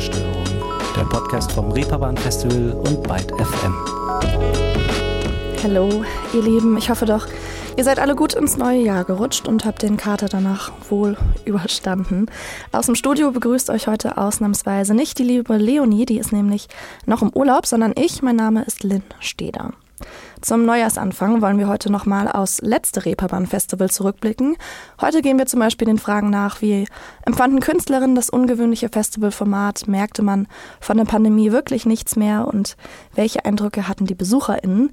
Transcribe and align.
Ruhestörung, 0.00 0.44
der 0.96 1.04
Podcast 1.04 1.52
vom 1.52 1.72
Reeperbahn 1.72 2.16
Festival 2.16 2.72
und 2.72 3.02
Byte 3.02 3.32
FM. 3.32 3.74
Hallo, 5.62 6.02
ihr 6.32 6.42
Lieben, 6.42 6.78
ich 6.78 6.88
hoffe 6.88 7.04
doch, 7.04 7.26
ihr 7.76 7.84
seid 7.84 7.98
alle 7.98 8.16
gut 8.16 8.32
ins 8.32 8.56
neue 8.56 8.80
Jahr 8.80 9.04
gerutscht 9.04 9.46
und 9.46 9.66
habt 9.66 9.82
den 9.82 9.98
Kater 9.98 10.30
danach 10.30 10.72
wohl 10.88 11.18
überstanden. 11.44 12.30
Aus 12.72 12.86
dem 12.86 12.94
Studio 12.94 13.30
begrüßt 13.30 13.68
euch 13.68 13.88
heute 13.88 14.16
ausnahmsweise 14.16 14.94
nicht 14.94 15.18
die 15.18 15.24
liebe 15.24 15.58
Leonie, 15.58 16.06
die 16.06 16.18
ist 16.18 16.32
nämlich 16.32 16.68
noch 17.04 17.20
im 17.20 17.28
Urlaub, 17.34 17.66
sondern 17.66 17.92
ich, 17.94 18.22
mein 18.22 18.36
Name 18.36 18.62
ist 18.62 18.82
Lynn 18.82 19.04
Steder. 19.18 19.74
Zum 20.40 20.64
Neujahrsanfang 20.64 21.42
wollen 21.42 21.58
wir 21.58 21.68
heute 21.68 21.90
nochmal 21.90 22.28
aus 22.28 22.60
letzte 22.62 23.04
Reeperbahn 23.04 23.46
Festival 23.46 23.90
zurückblicken. 23.90 24.56
Heute 25.00 25.22
gehen 25.22 25.38
wir 25.38 25.46
zum 25.46 25.60
Beispiel 25.60 25.86
den 25.86 25.98
Fragen 25.98 26.30
nach, 26.30 26.62
wie 26.62 26.86
empfanden 27.26 27.60
Künstlerinnen 27.60 28.16
das 28.16 28.30
ungewöhnliche 28.30 28.88
Festivalformat, 28.88 29.88
merkte 29.88 30.22
man 30.22 30.48
von 30.80 30.96
der 30.96 31.04
Pandemie 31.04 31.52
wirklich 31.52 31.86
nichts 31.86 32.16
mehr 32.16 32.48
und 32.48 32.76
welche 33.14 33.44
Eindrücke 33.44 33.88
hatten 33.88 34.06
die 34.06 34.14
BesucherInnen? 34.14 34.92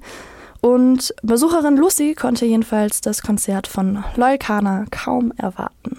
Und 0.60 1.14
Besucherin 1.22 1.76
Lucy 1.76 2.14
konnte 2.14 2.44
jedenfalls 2.44 3.00
das 3.00 3.22
Konzert 3.22 3.66
von 3.66 4.04
Loyalkana 4.16 4.86
kaum 4.90 5.32
erwarten. 5.36 5.98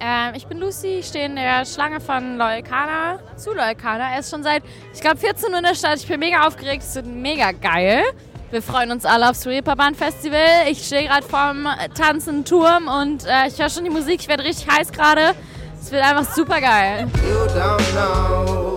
Ähm, 0.00 0.34
ich 0.34 0.46
bin 0.46 0.58
Lucy, 0.58 1.00
ich 1.00 1.06
stehe 1.06 1.26
in 1.26 1.36
der 1.36 1.64
Schlange 1.66 2.00
von 2.00 2.38
Loyalkana 2.38 3.18
zu 3.36 3.52
Loyalkana. 3.52 4.12
Er 4.12 4.20
ist 4.20 4.30
schon 4.30 4.42
seit, 4.42 4.62
ich 4.94 5.00
glaube, 5.00 5.18
14 5.18 5.50
Uhr 5.52 5.58
in 5.58 5.64
der 5.64 5.74
Stadt. 5.74 5.98
Ich 5.98 6.08
bin 6.08 6.18
mega 6.18 6.46
aufgeregt, 6.46 6.82
es 6.82 6.94
wird 6.94 7.06
mega 7.06 7.52
geil. 7.52 8.02
Wir 8.50 8.62
freuen 8.62 8.90
uns 8.90 9.04
alle 9.04 9.30
aufs 9.30 9.46
Reeperbahn 9.46 9.94
Festival. 9.94 10.66
Ich 10.68 10.84
stehe 10.84 11.06
gerade 11.06 11.24
vorm 11.24 11.68
tanzenden 11.94 12.44
Turm 12.44 12.88
und 12.88 13.24
äh, 13.24 13.46
ich 13.46 13.60
höre 13.60 13.70
schon 13.70 13.84
die 13.84 13.90
Musik. 13.90 14.22
Ich 14.22 14.28
werde 14.28 14.42
richtig 14.42 14.68
heiß 14.68 14.90
gerade. 14.90 15.36
Es 15.80 15.92
wird 15.92 16.02
einfach 16.02 16.34
super 16.34 16.60
geil. 16.60 17.06
You 17.22 17.46
don't 17.56 17.80
know 17.92 18.76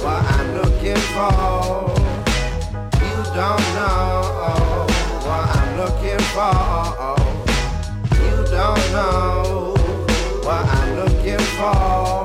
what 0.00 0.22
I'm 0.24 0.54
looking 0.56 0.96
for. 1.12 1.92
You 2.98 3.22
don't 3.34 3.60
know 3.76 4.86
what 5.26 5.50
I'm 5.52 5.76
looking 5.76 6.20
for. 6.32 7.16
You 8.10 8.42
don't 8.50 8.92
know 8.92 9.74
what 10.44 10.64
I'm 10.64 10.96
looking 10.96 11.40
for. 11.58 12.23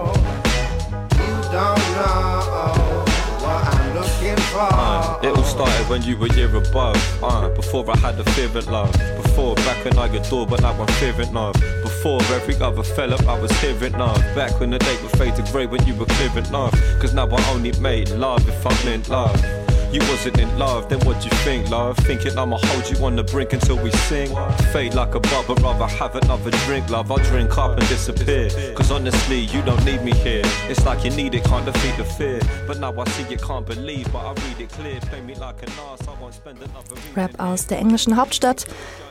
Started 5.60 5.90
when 5.90 6.02
you 6.04 6.16
were 6.16 6.28
year 6.28 6.56
above. 6.56 6.96
Uh, 7.22 7.50
before 7.50 7.84
I 7.92 7.98
had 7.98 8.16
fear 8.30 8.46
of 8.46 8.68
love. 8.70 8.94
Before 9.22 9.56
back 9.56 9.84
when 9.84 9.98
I 9.98 10.08
adored, 10.08 10.50
but 10.50 10.62
now 10.62 10.72
I'm 10.72 10.88
fearing 11.00 11.34
love. 11.34 11.56
Before 11.84 12.22
every 12.32 12.56
other 12.62 12.82
fell 12.82 13.14
up, 13.14 13.28
I 13.28 13.38
was 13.38 13.52
hearing 13.60 13.92
love. 13.94 14.22
Back 14.36 14.58
when 14.62 14.70
the 14.70 14.80
day 14.80 14.98
would 15.02 15.12
fade 15.18 15.36
to 15.36 15.44
grey 15.52 15.66
when 15.66 15.86
you 15.86 15.96
were 15.96 16.06
clearing 16.06 16.50
love. 16.50 16.72
Cause 17.02 17.14
now 17.14 17.28
I 17.28 17.50
only 17.50 17.74
made 17.82 18.10
love 18.12 18.48
if 18.48 18.66
I 18.66 18.86
meant 18.86 19.10
love. 19.10 19.59
You 19.92 20.02
wasn't 20.02 20.38
in 20.38 20.60
love, 20.60 20.88
then 20.88 21.00
what 21.00 21.26
you 21.26 21.32
think, 21.44 21.70
love? 21.72 21.98
Thinking 21.98 22.38
I'ma 22.38 22.60
hold 22.62 22.90
you 22.92 23.04
on 23.04 23.16
the 23.16 23.24
brink 23.24 23.54
until 23.54 23.78
we 23.82 23.90
sing. 24.08 24.30
Fade 24.72 24.94
like 24.94 25.16
a 25.16 25.20
bubble, 25.20 25.56
rather 25.56 25.88
have 25.88 26.16
another 26.16 26.52
drink, 26.66 26.92
love. 26.92 27.12
I'll 27.12 27.18
drink 27.18 27.58
up 27.58 27.78
and 27.78 27.88
disappear. 27.90 28.50
Cause 28.76 28.92
honestly, 28.92 29.40
you 29.40 29.64
don't 29.64 29.84
need 29.86 30.04
me 30.04 30.12
here. 30.12 30.44
It's 30.70 30.86
like 30.86 31.04
you 31.04 31.10
need 31.10 31.34
it, 31.34 31.44
can't 31.44 31.66
defeat 31.66 31.98
the 31.98 32.04
fear. 32.04 32.40
But 32.68 32.80
now 32.80 32.94
I 33.00 33.10
see 33.10 33.24
you 33.32 33.38
can't 33.38 33.66
believe, 33.66 34.12
but 34.14 34.20
I 34.20 34.34
read 34.34 34.62
it 34.62 34.70
clear. 34.70 35.00
Play 35.00 35.22
me 35.22 35.34
like 35.34 35.64
an 35.64 35.72
ass, 35.92 36.08
I 36.08 36.22
won't 36.22 36.36
spend 36.36 36.60
another 36.60 36.96
Rap 37.16 37.40
aus 37.40 37.66
der 37.66 37.80
englischen 37.80 38.16
Hauptstadt. 38.16 38.68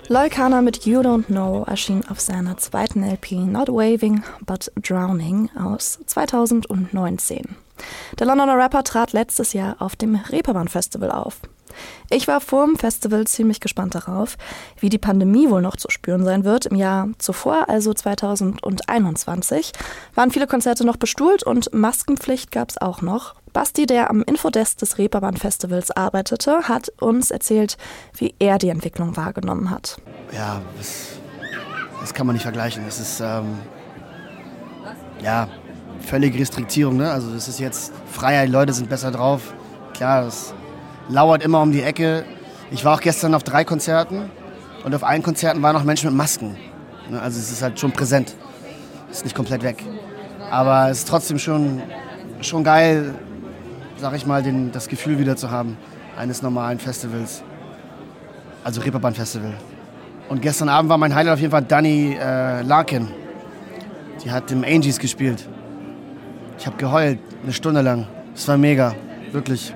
Loikana 0.06 0.62
mit 0.62 0.86
You 0.86 1.00
Don't 1.00 1.26
Know 1.26 1.64
erschien 1.66 2.04
auf 2.08 2.20
seiner 2.20 2.56
zweiten 2.56 3.02
LP 3.02 3.32
Not 3.32 3.68
Waving 3.68 4.22
But 4.46 4.70
Drowning 4.80 5.50
aus 5.56 5.98
2019. 6.06 7.56
Der 8.18 8.26
Londoner 8.26 8.56
Rapper 8.56 8.84
trat 8.84 9.12
letztes 9.12 9.52
Jahr 9.52 9.76
auf 9.78 9.96
dem 9.96 10.16
Reeperbahn 10.16 10.68
Festival 10.68 11.10
auf. 11.10 11.40
Ich 12.10 12.26
war 12.26 12.40
vor 12.40 12.66
dem 12.66 12.76
Festival 12.76 13.26
ziemlich 13.26 13.60
gespannt 13.60 13.94
darauf, 13.94 14.36
wie 14.80 14.88
die 14.88 14.98
Pandemie 14.98 15.50
wohl 15.50 15.62
noch 15.62 15.76
zu 15.76 15.90
spüren 15.90 16.24
sein 16.24 16.44
wird. 16.44 16.66
Im 16.66 16.76
Jahr 16.76 17.08
zuvor, 17.18 17.68
also 17.68 17.92
2021, 17.92 19.72
waren 20.14 20.30
viele 20.30 20.46
Konzerte 20.46 20.84
noch 20.84 20.96
bestuhlt 20.96 21.42
und 21.42 21.72
Maskenpflicht 21.72 22.50
gab 22.50 22.70
es 22.70 22.78
auch 22.78 23.02
noch. 23.02 23.34
Basti, 23.52 23.86
der 23.86 24.10
am 24.10 24.22
Infodesk 24.22 24.78
des 24.78 24.98
Reeperbahn 24.98 25.36
Festivals 25.36 25.90
arbeitete, 25.90 26.68
hat 26.68 26.92
uns 27.00 27.30
erzählt, 27.30 27.76
wie 28.16 28.34
er 28.38 28.58
die 28.58 28.68
Entwicklung 28.68 29.16
wahrgenommen 29.16 29.70
hat. 29.70 30.00
Ja, 30.32 30.60
das, 30.76 31.18
das 32.00 32.14
kann 32.14 32.26
man 32.26 32.34
nicht 32.34 32.42
vergleichen. 32.42 32.84
Es 32.86 33.00
ist, 33.00 33.20
ähm, 33.20 33.58
ja, 35.22 35.48
völlige 36.00 36.38
Restriktierung. 36.38 36.96
Ne? 36.96 37.10
Also 37.10 37.30
das 37.32 37.48
ist 37.48 37.60
jetzt 37.60 37.92
Freiheit, 38.10 38.48
Leute 38.48 38.72
sind 38.72 38.88
besser 38.88 39.10
drauf. 39.10 39.54
Klar, 39.94 40.24
das 40.24 40.54
lauert 41.08 41.42
immer 41.42 41.62
um 41.62 41.72
die 41.72 41.82
Ecke. 41.82 42.24
Ich 42.70 42.84
war 42.84 42.94
auch 42.94 43.00
gestern 43.00 43.34
auf 43.34 43.42
drei 43.42 43.64
Konzerten 43.64 44.30
und 44.84 44.94
auf 44.94 45.04
allen 45.04 45.22
Konzerten 45.22 45.62
waren 45.62 45.76
auch 45.76 45.84
Menschen 45.84 46.10
mit 46.10 46.16
Masken. 46.16 46.56
Ne? 47.10 47.20
Also 47.20 47.38
es 47.38 47.50
ist 47.50 47.62
halt 47.62 47.78
schon 47.78 47.92
präsent. 47.92 48.34
Ist 49.10 49.24
nicht 49.24 49.34
komplett 49.34 49.62
weg. 49.62 49.82
Aber 50.50 50.90
es 50.90 50.98
ist 50.98 51.08
trotzdem 51.08 51.38
schon, 51.38 51.82
schon 52.40 52.64
geil, 52.64 53.14
sag 53.96 54.14
ich 54.14 54.26
mal, 54.26 54.42
den, 54.42 54.72
das 54.72 54.88
Gefühl 54.88 55.18
wieder 55.18 55.36
zu 55.36 55.50
haben 55.50 55.76
eines 56.16 56.42
normalen 56.42 56.78
Festivals. 56.78 57.42
Also 58.64 58.80
Reeperbahn 58.80 59.14
Festival. 59.14 59.54
Und 60.28 60.42
gestern 60.42 60.68
Abend 60.68 60.90
war 60.90 60.98
mein 60.98 61.14
Highlight 61.14 61.34
auf 61.34 61.40
jeden 61.40 61.52
Fall 61.52 61.62
Danny 61.62 62.18
äh, 62.20 62.62
Larkin. 62.62 63.08
Die 64.22 64.30
hat 64.30 64.50
im 64.50 64.64
Angies 64.64 64.98
gespielt. 64.98 65.48
Ich 66.58 66.66
habe 66.66 66.76
geheult, 66.76 67.18
eine 67.42 67.52
Stunde 67.52 67.82
lang. 67.82 68.06
Es 68.34 68.48
war 68.48 68.58
mega, 68.58 68.94
wirklich. 69.32 69.72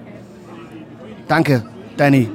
Danke, 1.28 1.62
Danny. 1.96 2.28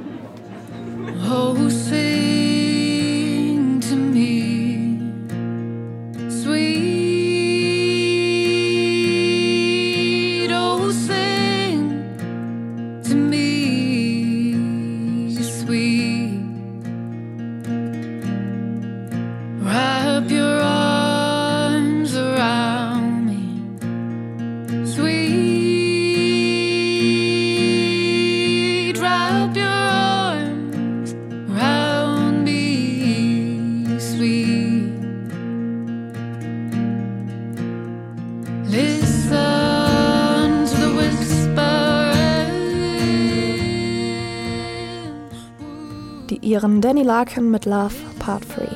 Larkin 47.08 47.50
mit 47.50 47.64
Love 47.64 47.94
Part 48.18 48.44
3. 48.54 48.68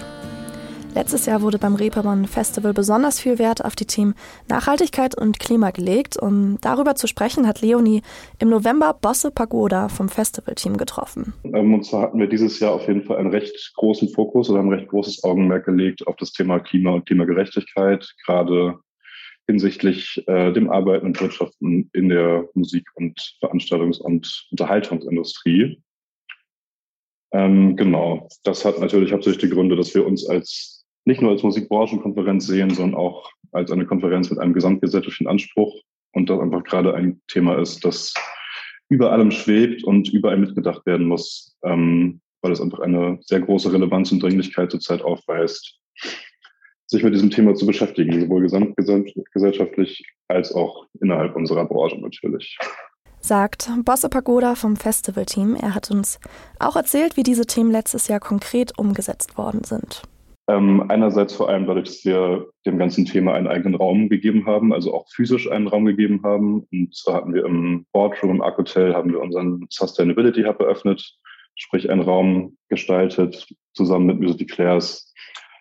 Letztes 0.94 1.26
Jahr 1.26 1.43
wurde 1.43 1.59
beim 1.59 1.75
Reeperbahn 1.75 2.25
Festival 2.25 2.72
besonders 2.72 3.20
viel 3.20 3.38
Wert 3.38 3.62
auf 3.62 3.76
die 3.76 3.84
Themen 3.84 4.15
Nachhaltigkeit 4.48 5.15
und 5.15 5.38
Klima 5.38 5.70
gelegt. 5.70 6.16
Um 6.16 6.56
darüber 6.62 6.94
zu 6.94 7.06
sprechen, 7.06 7.47
hat 7.47 7.60
Leonie 7.60 8.00
im 8.38 8.48
November 8.48 8.97
Bosse 8.98 9.32
Pagoda 9.32 9.91
vom 9.91 10.09
Festivalteam 10.09 10.78
getroffen. 10.78 11.34
Ähm, 11.44 11.75
und 11.75 11.84
zwar 11.84 12.04
hatten 12.04 12.19
wir 12.19 12.26
dieses 12.26 12.59
Jahr 12.59 12.72
auf 12.72 12.88
jeden 12.88 13.03
Fall 13.03 13.19
einen 13.19 13.28
recht 13.28 13.75
großen 13.76 14.09
Fokus 14.09 14.48
oder 14.48 14.60
ein 14.60 14.72
recht 14.72 14.88
großes 14.88 15.25
Augenmerk 15.25 15.66
gelegt 15.66 16.06
auf 16.06 16.16
das 16.16 16.32
Thema 16.32 16.59
Klima 16.59 16.92
und 16.92 17.04
Klimagerechtigkeit, 17.04 18.15
gerade 18.25 18.78
hinsichtlich 19.47 20.24
äh, 20.27 20.54
dem 20.54 20.71
Arbeiten 20.71 21.04
und 21.04 21.21
Wirtschaften 21.21 21.91
in 21.92 22.09
der 22.09 22.48
Musik- 22.54 22.89
und 22.95 23.36
Veranstaltungs- 23.42 24.01
und 24.01 24.47
Unterhaltungsindustrie. 24.51 25.83
Ähm, 27.33 27.77
genau, 27.77 28.29
das 28.45 28.65
hat 28.65 28.79
natürlich 28.79 29.13
hauptsächlich 29.13 29.49
die 29.51 29.55
Gründe, 29.55 29.77
dass 29.77 29.95
wir 29.95 30.07
uns 30.07 30.29
als 30.29 30.84
nicht 31.05 31.23
nur 31.23 31.33
als 31.33 31.43
Musikbranchenkonferenz 31.43 32.47
sehen, 32.47 32.71
sondern 32.71 32.99
auch 32.99 33.31
als 33.53 33.71
eine 33.71 33.87
Konferenz 33.87 34.31
mit 34.31 34.39
einem 34.39 34.53
gesamtgesellschaftlichen 34.53 35.29
Anspruch. 35.29 35.75
Und 36.13 36.29
das 36.29 36.41
einfach 36.41 36.63
gerade 36.65 36.95
ein 36.95 37.21
Thema 37.27 37.59
ist, 37.59 37.84
das 37.84 38.13
über 38.89 39.13
allem 39.13 39.31
schwebt 39.31 39.83
und 39.84 40.13
überall 40.13 40.37
mitgedacht 40.37 40.84
werden 40.84 41.07
muss, 41.07 41.57
ähm, 41.65 42.21
weil 42.43 42.53
es 42.53 42.61
einfach 42.61 42.81
eine 42.81 43.19
sehr 43.23 43.41
große 43.41 43.73
Relevanz 43.73 44.13
und 44.13 44.23
Dringlichkeit 44.23 44.71
zurzeit 44.71 45.01
aufweist, 45.03 45.79
sich 46.87 47.03
mit 47.03 47.15
diesem 47.15 47.31
Thema 47.31 47.55
zu 47.55 47.67
beschäftigen, 47.67 48.21
sowohl 48.21 48.43
gesamtgesellschaftlich 48.43 50.05
als 50.29 50.55
auch 50.55 50.87
innerhalb 51.01 51.34
unserer 51.34 51.65
Branche 51.65 51.99
natürlich 51.99 52.59
sagt 53.24 53.71
Bosse 53.84 54.09
Pagoda 54.09 54.54
vom 54.54 54.77
Festivalteam. 54.77 55.54
Er 55.54 55.74
hat 55.74 55.91
uns 55.91 56.21
auch 56.59 56.77
erzählt, 56.77 57.16
wie 57.16 57.22
diese 57.22 57.47
Themen 57.47 57.71
letztes 57.71 58.09
Jahr 58.09 58.21
konkret 58.21 58.78
umgesetzt 58.78 59.39
worden 59.39 59.65
sind. 59.65 60.03
Ähm, 60.48 60.84
einerseits 60.89 61.34
vor 61.34 61.48
allem 61.48 61.66
dadurch, 61.66 61.86
dass 61.86 62.04
wir 62.04 62.48
dem 62.66 62.77
ganzen 62.77 63.04
Thema 63.04 63.34
einen 63.34 63.47
eigenen 63.47 63.77
Raum 63.77 64.09
gegeben 64.09 64.47
haben, 64.47 64.72
also 64.72 64.92
auch 64.92 65.07
physisch 65.09 65.51
einen 65.51 65.69
Raum 65.69 65.84
gegeben 65.84 66.21
haben. 66.24 66.66
Und 66.72 66.95
zwar 66.95 67.15
hatten 67.15 67.33
wir 67.33 67.45
im 67.45 67.86
Boardroom 67.92 68.36
im 68.36 68.42
Arc 68.42 68.59
Hotel 68.59 68.92
haben 68.92 69.13
wir 69.13 69.21
unseren 69.21 69.66
Sustainability 69.71 70.42
Hub 70.42 70.60
eröffnet, 70.60 71.16
sprich 71.54 71.89
einen 71.91 72.03
Raum 72.03 72.57
gestaltet 72.69 73.47
zusammen 73.74 74.07
mit 74.07 74.21
Music 74.21 74.48
Declares, 74.48 75.15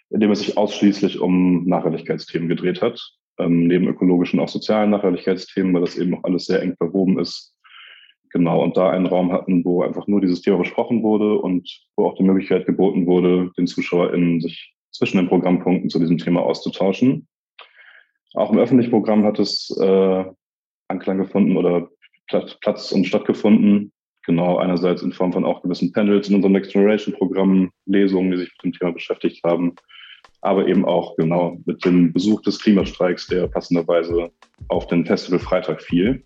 in 0.09 0.19
dem 0.19 0.31
es 0.31 0.39
sich 0.39 0.57
ausschließlich 0.57 1.19
um 1.19 1.65
Nachhaltigkeitsthemen 1.67 2.49
gedreht 2.49 2.81
hat, 2.81 2.99
ähm, 3.37 3.67
neben 3.67 3.87
ökologischen 3.87 4.39
auch 4.39 4.49
sozialen 4.49 4.89
Nachhaltigkeitsthemen, 4.89 5.73
weil 5.75 5.81
das 5.81 5.97
eben 5.97 6.15
auch 6.15 6.23
alles 6.23 6.45
sehr 6.45 6.61
eng 6.61 6.75
verwoben 6.75 7.19
ist. 7.19 7.50
Genau, 8.33 8.63
und 8.63 8.77
da 8.77 8.89
einen 8.89 9.07
Raum 9.07 9.31
hatten, 9.31 9.65
wo 9.65 9.83
einfach 9.83 10.07
nur 10.07 10.21
dieses 10.21 10.41
Thema 10.41 10.57
besprochen 10.57 11.03
wurde 11.03 11.37
und 11.37 11.69
wo 11.97 12.05
auch 12.05 12.15
die 12.15 12.23
Möglichkeit 12.23 12.65
geboten 12.65 13.05
wurde, 13.05 13.51
den 13.57 13.67
ZuschauerInnen 13.67 14.39
sich 14.39 14.73
zwischen 14.91 15.17
den 15.17 15.27
Programmpunkten 15.27 15.89
zu 15.89 15.99
diesem 15.99 16.17
Thema 16.17 16.41
auszutauschen. 16.41 17.27
Auch 18.33 18.51
im 18.51 18.59
öffentlichen 18.59 18.91
Programm 18.91 19.25
hat 19.25 19.39
es 19.39 19.69
äh, 19.81 20.25
Anklang 20.87 21.17
gefunden 21.17 21.57
oder 21.57 21.89
Platz 22.61 22.93
und 22.93 23.05
stattgefunden. 23.05 23.91
Genau, 24.25 24.57
einerseits 24.57 25.01
in 25.01 25.11
Form 25.11 25.33
von 25.33 25.43
auch 25.43 25.61
gewissen 25.61 25.91
Panels 25.91 26.29
in 26.29 26.35
unserem 26.35 26.53
Next 26.53 26.71
Generation 26.71 27.13
Programm, 27.15 27.71
Lesungen, 27.85 28.31
die 28.31 28.37
sich 28.37 28.51
mit 28.51 28.63
dem 28.63 28.79
Thema 28.79 28.91
beschäftigt 28.93 29.43
haben, 29.43 29.75
aber 30.39 30.67
eben 30.67 30.85
auch 30.85 31.17
genau 31.17 31.57
mit 31.65 31.83
dem 31.83 32.13
Besuch 32.13 32.41
des 32.43 32.59
Klimastreiks, 32.59 33.27
der 33.27 33.47
passenderweise 33.47 34.31
auf 34.69 34.87
den 34.87 35.05
Festival 35.05 35.39
Freitag 35.39 35.81
fiel 35.81 36.23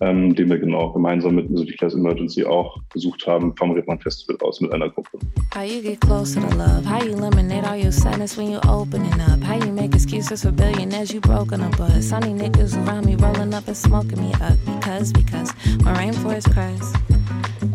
ähm, 0.00 0.34
den 0.34 0.48
wir 0.48 0.58
genau 0.58 0.92
gemeinsam 0.92 1.34
mit 1.34 1.50
Music 1.50 1.78
Class 1.78 1.94
Emergency 1.94 2.44
auch 2.44 2.78
besucht 2.92 3.26
haben. 3.26 3.54
Vom 3.56 3.72
Redman 3.72 3.98
Festival 3.98 4.36
aus 4.42 4.60
mit 4.60 4.72
einer 4.72 4.88
Gruppe. 4.88 5.18
How 5.54 5.62
you 5.62 5.82
get 5.82 6.00
close 6.00 6.34
to 6.34 6.40
love, 6.56 6.84
how 6.84 7.02
you 7.04 7.12
eliminate 7.12 7.64
all 7.68 7.76
your 7.76 7.92
sadness 7.92 8.36
when 8.36 8.50
you 8.50 8.60
opening 8.66 9.12
up, 9.20 9.42
how 9.42 9.56
you 9.56 9.72
make 9.72 9.94
excuses 9.94 10.42
for 10.42 10.52
billionaires 10.52 11.12
you 11.12 11.20
broken 11.20 11.60
up 11.60 11.76
bus, 11.76 12.08
sunny 12.08 12.32
niggas 12.32 12.76
around 12.86 13.04
me 13.04 13.14
rolling 13.16 13.52
up 13.52 13.66
and 13.66 13.76
smoking 13.76 14.20
me 14.20 14.32
up. 14.40 14.56
Because, 14.64 15.12
because 15.12 15.52
my 15.82 15.92
rainforest 15.94 16.52
cries, 16.52 16.92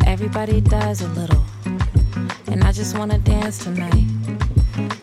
everybody 0.07 0.61
dies 0.61 1.01
a 1.01 1.07
little, 1.09 1.43
and 2.47 2.63
I 2.63 2.71
just 2.71 2.97
wanna 2.97 3.19
dance 3.19 3.63
tonight, 3.63 4.05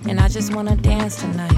and 0.09 0.19
I 0.21 0.29
just 0.29 0.55
wanna 0.55 0.77
dance 0.77 1.21
tonight. 1.21 1.53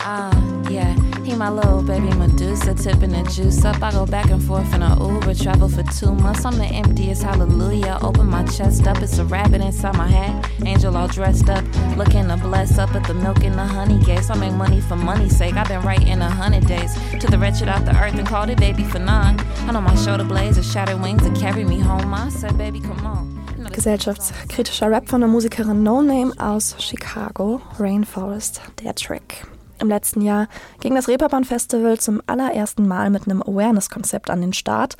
Ah, 0.00 0.30
yeah. 0.68 1.03
He 1.24 1.34
my 1.34 1.48
little 1.48 1.82
baby 1.82 2.10
Medusa, 2.14 2.74
tipping 2.74 3.12
the 3.12 3.22
juice 3.30 3.64
up. 3.64 3.82
I 3.82 3.90
go 3.92 4.04
back 4.04 4.30
and 4.30 4.42
forth 4.42 4.74
in 4.74 4.82
a 4.82 4.94
Uber, 5.02 5.34
travel 5.34 5.70
for 5.70 5.82
two 5.84 6.14
months. 6.14 6.44
I'm 6.44 6.58
the 6.58 6.66
emptiest 6.66 7.22
hallelujah. 7.22 7.98
Open 8.02 8.26
my 8.26 8.44
chest 8.44 8.86
up, 8.86 8.98
it's 9.02 9.16
a 9.16 9.24
rabbit 9.24 9.62
inside 9.62 9.96
my 9.96 10.06
hat. 10.06 10.50
Angel 10.66 10.94
all 10.94 11.08
dressed 11.08 11.48
up, 11.48 11.64
looking 11.96 12.28
to 12.28 12.36
bless 12.36 12.78
up 12.78 12.94
at 12.94 13.04
the 13.06 13.14
milk 13.14 13.42
and 13.42 13.54
the 13.54 13.64
honey 13.64 13.98
gas. 14.04 14.28
I 14.28 14.36
make 14.36 14.52
money 14.52 14.82
for 14.82 14.96
money's 14.96 15.34
sake. 15.34 15.54
I've 15.54 15.66
been 15.66 15.80
writing 15.80 16.20
a 16.20 16.28
hundred 16.28 16.66
days 16.66 16.94
to 17.18 17.26
the 17.26 17.38
wretched 17.38 17.68
out 17.68 17.86
the 17.86 17.96
earth 17.96 18.18
and 18.18 18.28
called 18.28 18.50
it 18.50 18.58
baby 18.58 18.84
for 18.84 18.98
none. 18.98 19.40
I 19.66 19.72
know 19.72 19.80
my 19.80 19.96
shoulder 19.96 20.24
blades 20.24 20.58
are 20.58 20.62
shattered 20.62 21.00
wings 21.00 21.22
to 21.22 21.32
carry 21.40 21.64
me 21.64 21.78
home. 21.80 22.12
I 22.12 22.28
said, 22.28 22.58
baby, 22.58 22.80
come 22.80 23.06
on. 23.06 23.34
Gesellschaftskritischer 23.72 24.90
Rap 24.90 25.08
von 25.08 25.20
der 25.20 25.28
Musikerin 25.28 25.82
No 25.82 26.02
Name 26.02 26.32
aus 26.38 26.76
Chicago, 26.78 27.62
Rainforest, 27.78 28.60
der 28.82 28.94
Trick. 28.94 29.53
Im 29.84 29.90
letzten 29.90 30.22
Jahr 30.22 30.48
ging 30.80 30.94
das 30.94 31.08
Reeperbahn 31.08 31.44
Festival 31.44 31.98
zum 32.00 32.22
allerersten 32.26 32.88
Mal 32.88 33.10
mit 33.10 33.26
einem 33.26 33.42
Awareness-Konzept 33.42 34.30
an 34.30 34.40
den 34.40 34.54
Start. 34.54 34.96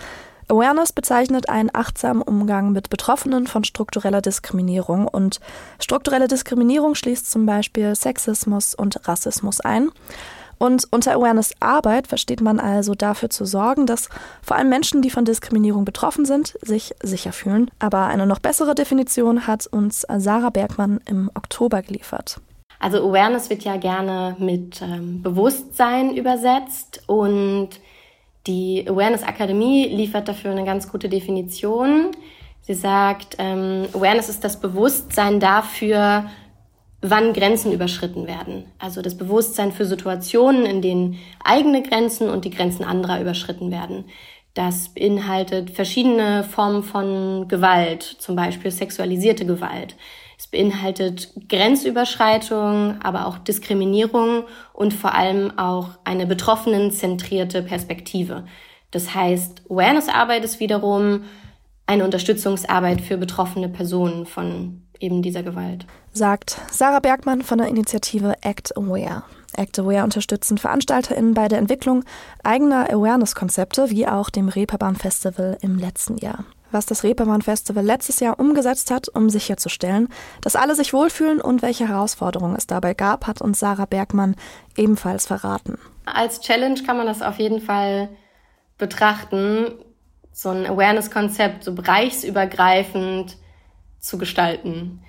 Awareness 0.48 0.92
bezeichnet 0.92 1.48
einen 1.48 1.70
achtsamen 1.72 2.20
Umgang 2.20 2.70
mit 2.70 2.90
Betroffenen 2.90 3.46
von 3.46 3.64
struktureller 3.64 4.20
Diskriminierung 4.20 5.08
und 5.08 5.40
strukturelle 5.78 6.28
Diskriminierung 6.28 6.94
schließt 6.94 7.30
zum 7.30 7.46
Beispiel 7.46 7.94
Sexismus 7.96 8.74
und 8.74 9.08
Rassismus 9.08 9.62
ein. 9.62 9.88
Und 10.58 10.86
unter 10.90 11.14
Awareness 11.14 11.54
Arbeit 11.60 12.06
versteht 12.06 12.42
man 12.42 12.60
also 12.60 12.94
dafür 12.94 13.30
zu 13.30 13.46
sorgen, 13.46 13.86
dass 13.86 14.10
vor 14.42 14.58
allem 14.58 14.68
Menschen, 14.68 15.00
die 15.00 15.08
von 15.08 15.24
Diskriminierung 15.24 15.86
betroffen 15.86 16.26
sind, 16.26 16.58
sich 16.60 16.94
sicher 17.02 17.32
fühlen. 17.32 17.70
Aber 17.78 18.04
eine 18.04 18.26
noch 18.26 18.38
bessere 18.38 18.74
Definition 18.74 19.46
hat 19.46 19.66
uns 19.66 20.06
Sarah 20.18 20.50
Bergmann 20.50 21.00
im 21.06 21.30
Oktober 21.34 21.80
geliefert. 21.80 22.38
Also 22.84 22.98
Awareness 22.98 23.48
wird 23.48 23.64
ja 23.64 23.78
gerne 23.78 24.36
mit 24.38 24.82
ähm, 24.82 25.22
Bewusstsein 25.22 26.14
übersetzt 26.14 27.02
und 27.06 27.70
die 28.46 28.84
Awareness 28.86 29.22
Akademie 29.22 29.88
liefert 29.88 30.28
dafür 30.28 30.50
eine 30.50 30.66
ganz 30.66 30.92
gute 30.92 31.08
Definition. 31.08 32.08
Sie 32.60 32.74
sagt, 32.74 33.36
ähm, 33.38 33.86
Awareness 33.94 34.28
ist 34.28 34.44
das 34.44 34.60
Bewusstsein 34.60 35.40
dafür, 35.40 36.26
wann 37.00 37.32
Grenzen 37.32 37.72
überschritten 37.72 38.26
werden. 38.26 38.66
Also 38.78 39.00
das 39.00 39.16
Bewusstsein 39.16 39.72
für 39.72 39.86
Situationen, 39.86 40.66
in 40.66 40.82
denen 40.82 41.18
eigene 41.42 41.80
Grenzen 41.82 42.28
und 42.28 42.44
die 42.44 42.50
Grenzen 42.50 42.84
anderer 42.84 43.18
überschritten 43.18 43.70
werden. 43.70 44.04
Das 44.52 44.90
beinhaltet 44.90 45.70
verschiedene 45.70 46.44
Formen 46.44 46.82
von 46.82 47.48
Gewalt, 47.48 48.02
zum 48.02 48.36
Beispiel 48.36 48.70
sexualisierte 48.70 49.46
Gewalt. 49.46 49.96
Es 50.38 50.46
beinhaltet 50.46 51.32
Grenzüberschreitung, 51.48 53.00
aber 53.02 53.26
auch 53.26 53.38
Diskriminierung 53.38 54.44
und 54.72 54.92
vor 54.92 55.14
allem 55.14 55.58
auch 55.58 55.90
eine 56.04 56.26
betroffenenzentrierte 56.26 57.62
Perspektive. 57.62 58.44
Das 58.90 59.14
heißt, 59.14 59.62
Awareness-Arbeit 59.70 60.44
ist 60.44 60.60
wiederum 60.60 61.24
eine 61.86 62.04
Unterstützungsarbeit 62.04 63.00
für 63.00 63.16
betroffene 63.16 63.68
Personen 63.68 64.26
von 64.26 64.82
eben 65.00 65.22
dieser 65.22 65.42
Gewalt. 65.42 65.86
Sagt 66.12 66.60
Sarah 66.70 67.00
Bergmann 67.00 67.42
von 67.42 67.58
der 67.58 67.68
Initiative 67.68 68.34
Act 68.42 68.76
Aware. 68.76 69.24
Act 69.56 69.78
Aware 69.78 70.04
unterstützen 70.04 70.58
VeranstalterInnen 70.58 71.34
bei 71.34 71.48
der 71.48 71.58
Entwicklung 71.58 72.04
eigener 72.42 72.90
Awareness-Konzepte 72.90 73.90
wie 73.90 74.06
auch 74.06 74.30
dem 74.30 74.48
Reeperbahn 74.48 74.96
Festival 74.96 75.58
im 75.60 75.78
letzten 75.78 76.16
Jahr 76.16 76.44
was 76.74 76.84
das 76.84 77.04
Reeperbahn 77.04 77.40
Festival 77.40 77.84
letztes 77.84 78.20
Jahr 78.20 78.38
umgesetzt 78.38 78.90
hat, 78.90 79.08
um 79.08 79.30
sicherzustellen, 79.30 80.08
dass 80.42 80.56
alle 80.56 80.74
sich 80.74 80.92
wohlfühlen 80.92 81.40
und 81.40 81.62
welche 81.62 81.88
Herausforderungen 81.88 82.56
es 82.56 82.66
dabei 82.66 82.92
gab, 82.92 83.26
hat 83.26 83.40
uns 83.40 83.60
Sarah 83.60 83.86
Bergmann 83.86 84.36
ebenfalls 84.76 85.26
verraten. 85.26 85.78
Als 86.04 86.40
Challenge 86.40 86.82
kann 86.82 86.98
man 86.98 87.06
das 87.06 87.22
auf 87.22 87.38
jeden 87.38 87.60
Fall 87.60 88.10
betrachten, 88.76 89.72
so 90.32 90.50
ein 90.50 90.66
Awareness-Konzept 90.66 91.64
so 91.64 91.74
bereichsübergreifend 91.74 93.36
zu 94.00 94.18
gestalten. 94.18 95.00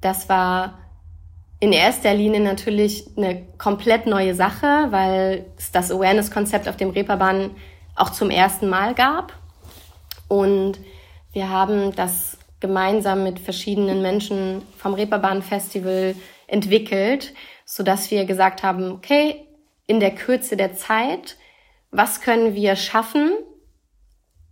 Das 0.00 0.28
war 0.28 0.78
in 1.60 1.72
erster 1.72 2.12
Linie 2.12 2.40
natürlich 2.40 3.06
eine 3.16 3.46
komplett 3.56 4.06
neue 4.06 4.34
Sache, 4.34 4.88
weil 4.90 5.46
es 5.56 5.70
das 5.70 5.92
Awareness-Konzept 5.92 6.68
auf 6.68 6.76
dem 6.76 6.90
Reeperbahn 6.90 7.52
auch 7.94 8.10
zum 8.10 8.30
ersten 8.30 8.68
Mal 8.68 8.94
gab. 8.94 9.34
Und 10.26 10.80
wir 11.32 11.48
haben 11.48 11.94
das 11.94 12.38
gemeinsam 12.60 13.24
mit 13.24 13.40
verschiedenen 13.40 14.02
Menschen 14.02 14.62
vom 14.76 14.94
Reeperbahn 14.94 15.42
Festival 15.42 16.14
entwickelt, 16.46 17.34
so 17.64 17.82
dass 17.82 18.10
wir 18.10 18.24
gesagt 18.24 18.62
haben, 18.62 18.92
okay, 18.92 19.46
in 19.86 20.00
der 20.00 20.14
Kürze 20.14 20.56
der 20.56 20.74
Zeit, 20.74 21.36
was 21.90 22.20
können 22.20 22.54
wir 22.54 22.76
schaffen, 22.76 23.32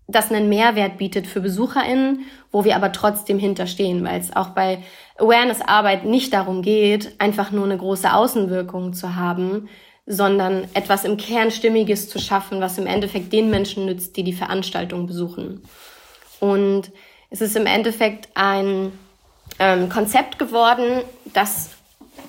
das 0.08 0.32
einen 0.32 0.49
Mehrwert 0.49 0.99
bietet 0.99 1.26
für 1.26 1.40
BesucherInnen, 1.40 2.26
wo 2.50 2.64
wir 2.64 2.75
aber 2.75 2.90
trotzdem 2.90 3.38
hinterstehen, 3.38 4.04
weil 4.04 4.20
es 4.20 4.34
auch 4.34 4.49
bei 4.49 4.82
Awareness-Arbeit 5.18 6.04
nicht 6.04 6.32
darum 6.32 6.62
geht, 6.62 7.14
einfach 7.20 7.52
nur 7.52 7.64
eine 7.64 7.76
große 7.76 8.12
Außenwirkung 8.12 8.92
zu 8.92 9.14
haben, 9.14 9.68
sondern 10.06 10.66
etwas 10.75 11.04
im 11.04 11.16
Kern 11.16 11.52
Stimmiges 11.52 12.08
zu 12.08 12.18
schaffen, 12.18 12.60
was 12.60 12.78
im 12.78 12.87
Endeffekt 12.87 13.32
den 13.32 13.50
Menschen 13.50 13.87
nützt, 13.87 14.16
die 14.16 14.25
die 14.25 14.32
Veranstaltung 14.32 15.06
besuchen. 15.06 15.62
Und 16.40 16.90
es 17.30 17.40
ist 17.40 17.56
im 17.56 17.66
Endeffekt 17.66 18.28
ein 18.35 18.92
ähm, 19.59 19.88
Konzept 19.88 20.38
geworden, 20.38 21.02
das 21.32 21.70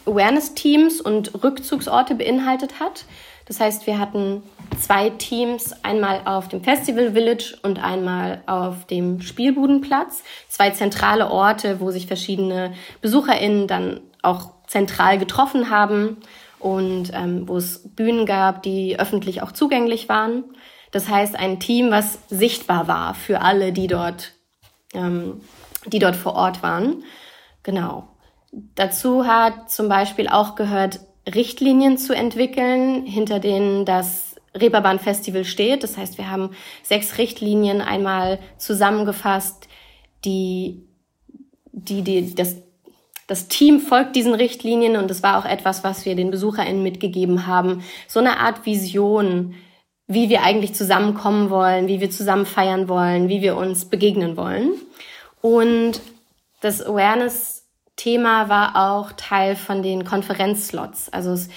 Awareness-Teams 0.06 1.01
und 1.01 1.44
Rückzugsorte 1.44 2.15
beinhaltet 2.15 2.80
hat. 2.80 3.06
Das 3.48 3.60
heißt, 3.60 3.88
wir 3.88 4.00
hatten 4.00 4.44
zwei 4.80 5.10
Teams, 5.10 5.74
einmal 5.84 6.22
auf 6.25 6.48
dem 6.48 6.63
Festival 6.63 7.12
Village 7.13 7.58
und 7.63 7.84
einmal 7.84 8.41
auf 8.46 8.86
dem 8.86 9.22
Spielbudenplatz. 9.22 10.24
Zwei 10.48 10.70
zentrale 10.72 11.30
Orte, 11.30 11.80
wo 11.80 11.91
sich 11.91 12.08
verschiedene 12.08 12.74
BesucherInnen 13.01 13.68
dann 13.68 14.01
auch 14.22 14.51
zentral 14.68 15.18
getroffen 15.18 15.70
haben 15.70 16.18
und 16.60 17.12
ähm, 17.13 17.48
wo 17.48 17.58
es 17.58 17.82
Bühnen 17.96 18.25
gab, 18.25 18.63
die 18.63 19.00
öffentlich 19.00 19.41
auch 19.41 19.51
zugänglich 19.51 20.08
waren. 20.08 20.44
Das 20.92 21.08
heißt, 21.08 21.36
ein 21.36 21.60
Team, 21.60 21.90
was 21.90 22.20
sichtbar 22.30 22.88
war 22.88 23.14
für 23.14 23.42
alle, 23.42 23.72
die 23.72 23.88
dort, 23.88 24.34
ähm, 24.94 25.42
die 25.86 26.00
dort 26.00 26.16
vor 26.16 26.36
Ort 26.36 26.62
waren. 26.62 27.04
Genau. 27.64 28.08
Dazu 28.76 29.26
hat 29.26 29.72
zum 29.72 29.88
Beispiel 29.88 30.28
auch 30.28 30.56
gehört, 30.56 31.00
Richtlinien 31.34 31.98
zu 31.98 32.14
entwickeln, 32.14 33.06
hinter 33.06 33.40
denen 33.40 33.86
das 33.86 34.36
Reeperbahn 34.56 35.00
Festival 35.00 35.46
steht. 35.46 35.84
Das 35.84 35.98
heißt, 35.98 36.18
wir 36.18 36.30
haben 36.30 36.52
sechs 36.84 37.18
Richtlinien 37.18 37.80
einmal 37.82 38.40
zusammengefasst, 38.58 39.68
die, 40.26 40.84
die, 41.72 42.02
die 42.02 42.36
das 42.36 42.58
das 43.32 43.48
Team 43.48 43.80
folgt 43.80 44.18
diesen 44.18 44.34
Richtlinien 44.34 44.98
und 44.98 45.10
das 45.10 45.24
war 45.24 45.40
auch 45.40 45.46
etwas, 45.46 45.86
was 45.86 46.04
wir 46.04 46.18
den 46.18 46.32
BesucherInnen 46.32 46.84
mitgegeben 46.84 47.48
haben. 47.48 47.82
So 48.06 48.20
eine 48.20 48.40
Art 48.40 48.66
Vision, 48.66 49.56
wie 50.13 50.30
wir 50.30 50.44
eigentlich 50.44 50.75
zusammenkommen 50.75 51.50
wollen, 51.50 51.88
wie 51.88 52.01
wir 52.01 52.10
zusammen 52.10 52.46
feiern 52.46 52.89
wollen, 52.89 53.30
wie 53.30 53.41
wir 53.41 53.56
uns 53.56 53.86
begegnen 53.86 54.36
wollen. 54.36 54.72
Und 55.41 56.01
das 56.62 56.86
Awareness-Thema 56.86 58.50
war 58.50 58.75
auch 58.75 59.13
Teil 59.13 59.56
von 59.56 59.82
den 59.82 60.03
Konferenzslots. 60.03 61.10
Also 61.10 61.32
es 61.32 61.50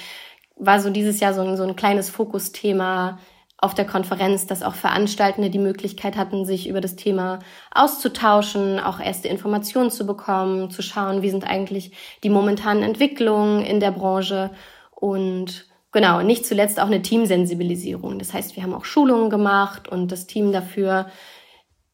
war 0.56 0.80
so 0.80 0.90
dieses 0.90 1.20
Jahr 1.20 1.34
so 1.34 1.42
ein, 1.42 1.56
so 1.56 1.64
ein 1.64 1.76
kleines 1.76 2.10
Fokusthema 2.10 3.18
auf 3.58 3.74
der 3.74 3.86
Konferenz, 3.86 4.46
dass 4.46 4.62
auch 4.62 4.74
Veranstaltende 4.74 5.48
die 5.50 5.58
Möglichkeit 5.58 6.16
hatten, 6.16 6.44
sich 6.44 6.68
über 6.68 6.80
das 6.80 6.96
Thema 6.96 7.38
auszutauschen, 7.74 8.78
auch 8.78 9.00
erste 9.00 9.28
Informationen 9.28 9.90
zu 9.90 10.06
bekommen, 10.06 10.70
zu 10.70 10.82
schauen, 10.82 11.22
wie 11.22 11.30
sind 11.30 11.44
eigentlich 11.44 11.92
die 12.22 12.30
momentanen 12.30 12.82
Entwicklungen 12.82 13.62
in 13.62 13.80
der 13.80 13.90
Branche 13.90 14.50
und 14.90 15.66
genau, 15.94 16.20
nicht 16.20 16.44
zuletzt 16.44 16.78
auch 16.78 16.86
eine 16.86 17.00
Teamsensibilisierung. 17.00 18.18
Das 18.18 18.34
heißt, 18.34 18.56
wir 18.56 18.62
haben 18.62 18.74
auch 18.74 18.84
Schulungen 18.84 19.30
gemacht 19.30 19.88
und 19.88 20.12
das 20.12 20.26
Team 20.26 20.52
dafür 20.52 21.06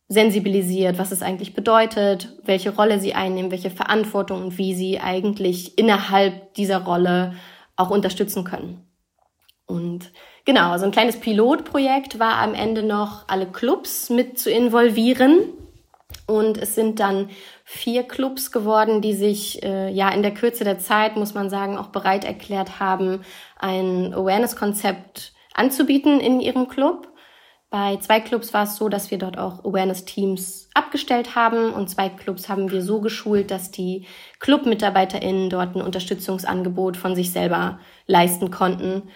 sensibilisiert, 0.09 0.99
was 0.99 1.13
es 1.13 1.23
eigentlich 1.23 1.55
bedeutet, 1.55 2.37
welche 2.43 2.75
Rolle 2.75 2.99
sie 2.99 3.15
einnehmen, 3.15 3.53
welche 3.53 3.71
Verantwortung 3.71 4.43
und 4.43 4.59
wie 4.59 4.75
sie 4.75 4.99
eigentlich 4.99 5.79
innerhalb 5.79 6.55
dieser 6.55 6.79
Rolle 6.79 7.35
auch 7.77 7.91
unterstützen 7.91 8.43
können. 8.43 8.85
Und 9.67 10.11
genau, 10.45 10.77
so 10.79 10.85
ein 10.85 10.91
kleines 10.91 11.21
Pilotprojekt 11.21 12.19
war 12.19 12.39
am 12.39 12.55
Ende 12.55 12.83
noch, 12.83 13.29
alle 13.29 13.47
Clubs 13.47 14.11
mit 14.11 14.37
zu 14.37 14.51
involvieren. 14.51 15.43
Und 16.31 16.59
es 16.59 16.77
sind 16.77 17.01
dann 17.01 17.29
vier 17.65 18.05
Clubs 18.05 18.53
geworden, 18.53 19.01
die 19.01 19.15
sich 19.15 19.65
äh, 19.65 19.91
ja 19.91 20.11
in 20.11 20.23
der 20.23 20.33
Kürze 20.33 20.63
der 20.63 20.79
Zeit, 20.79 21.17
muss 21.17 21.35
man 21.35 21.51
sagen, 21.51 21.77
auch 21.77 21.89
bereit 21.89 22.25
erklärt 22.25 22.79
haben, 22.79 23.23
ein 23.59 24.15
Awareness-Konzept 24.15 25.33
anzubieten 25.55 26.21
in 26.21 26.39
ihrem 26.39 26.69
Club. 26.69 27.09
Bei 27.69 27.97
zwei 27.97 28.21
Clubs 28.21 28.55
war 28.55 28.63
es 28.63 28.77
so, 28.77 28.89
dass 28.89 29.11
wir 29.11 29.19
dort 29.19 29.39
auch 29.39 29.65
Awareness-Teams 29.65 30.69
abgestellt 30.73 31.35
haben 31.35 31.73
und 31.73 31.91
zwei 31.91 32.09
Clubs 32.09 32.49
haben 32.49 32.71
wir 32.71 32.83
so 32.83 33.01
geschult, 33.01 33.51
dass 33.51 33.73
die 33.73 34.07
Club-MitarbeiterInnen 34.39 35.51
dort 35.51 35.75
ein 35.75 35.83
Unterstützungsangebot 35.83 36.97
von 36.97 37.17
sich 37.17 37.33
selber 37.33 37.81
leisten 38.07 38.53
konnten 38.53 39.11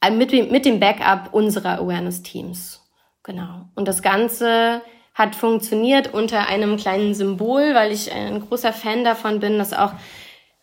äh, 0.00 0.12
mit, 0.12 0.30
mit 0.52 0.64
dem 0.64 0.78
Backup 0.78 1.34
unserer 1.34 1.80
Awareness-Teams. 1.80 2.88
Genau. 3.24 3.66
Und 3.74 3.88
das 3.88 4.00
Ganze 4.00 4.82
hat 5.14 5.34
funktioniert 5.34 6.12
unter 6.14 6.48
einem 6.48 6.76
kleinen 6.76 7.14
Symbol, 7.14 7.74
weil 7.74 7.92
ich 7.92 8.12
ein 8.12 8.40
großer 8.40 8.72
Fan 8.72 9.04
davon 9.04 9.40
bin, 9.40 9.58
das 9.58 9.72
auch 9.72 9.92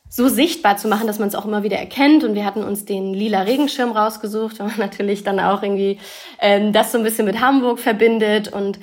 so 0.10 0.28
sichtbar 0.28 0.78
zu 0.78 0.88
machen, 0.88 1.06
dass 1.06 1.20
man 1.20 1.28
es 1.28 1.36
auch 1.36 1.46
immer 1.46 1.62
wieder 1.62 1.78
erkennt. 1.78 2.24
Und 2.24 2.34
wir 2.34 2.46
hatten 2.46 2.64
uns 2.64 2.84
den 2.84 3.14
lila 3.14 3.42
Regenschirm 3.42 3.92
rausgesucht, 3.92 4.60
weil 4.60 4.68
man 4.68 4.80
natürlich 4.80 5.24
dann 5.24 5.40
auch 5.40 5.62
irgendwie 5.62 6.00
ähm, 6.40 6.74
das 6.74 6.92
so 6.92 6.98
ein 6.98 7.04
bisschen 7.04 7.26
mit 7.26 7.40
Hamburg 7.42 7.80
verbindet. 7.80 8.52
Und 8.52 8.80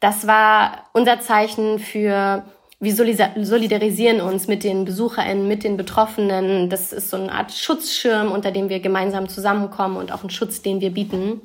das 0.00 0.26
war 0.26 0.84
unser 0.92 1.20
Zeichen 1.20 1.78
für 1.78 2.44
wir 2.82 2.94
solidarisieren 2.94 4.22
uns 4.22 4.48
mit 4.48 4.64
den 4.64 4.86
BesucherInnen, 4.86 5.46
mit 5.46 5.64
den 5.64 5.76
Betroffenen. 5.76 6.70
Das 6.70 6.94
ist 6.94 7.10
so 7.10 7.18
eine 7.18 7.30
Art 7.30 7.52
Schutzschirm, 7.52 8.32
unter 8.32 8.52
dem 8.52 8.70
wir 8.70 8.80
gemeinsam 8.80 9.28
zusammenkommen 9.28 9.98
und 9.98 10.12
auch 10.12 10.24
ein 10.24 10.30
Schutz, 10.30 10.62
den 10.62 10.80
wir 10.80 10.90
bieten. 10.90 11.42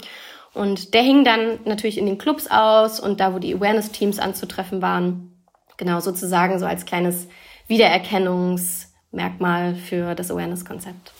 Und 0.55 0.93
der 0.93 1.01
hing 1.01 1.25
dann 1.25 1.59
natürlich 1.65 1.97
in 1.97 2.05
den 2.05 2.17
Clubs 2.17 2.47
aus 2.47 3.01
und 3.01 3.19
da, 3.19 3.33
wo 3.33 3.39
die 3.39 3.53
Awareness-Teams 3.53 4.19
anzutreffen 4.19 4.81
waren. 4.81 5.33
Genau, 5.77 5.99
sozusagen 5.99 6.57
so 6.59 6.65
als 6.65 6.85
kleines 6.85 7.27
Wiedererkennungsmerkmal 7.67 9.75
für 9.75 10.15
das 10.15 10.31
Awareness-Konzept. 10.31 11.11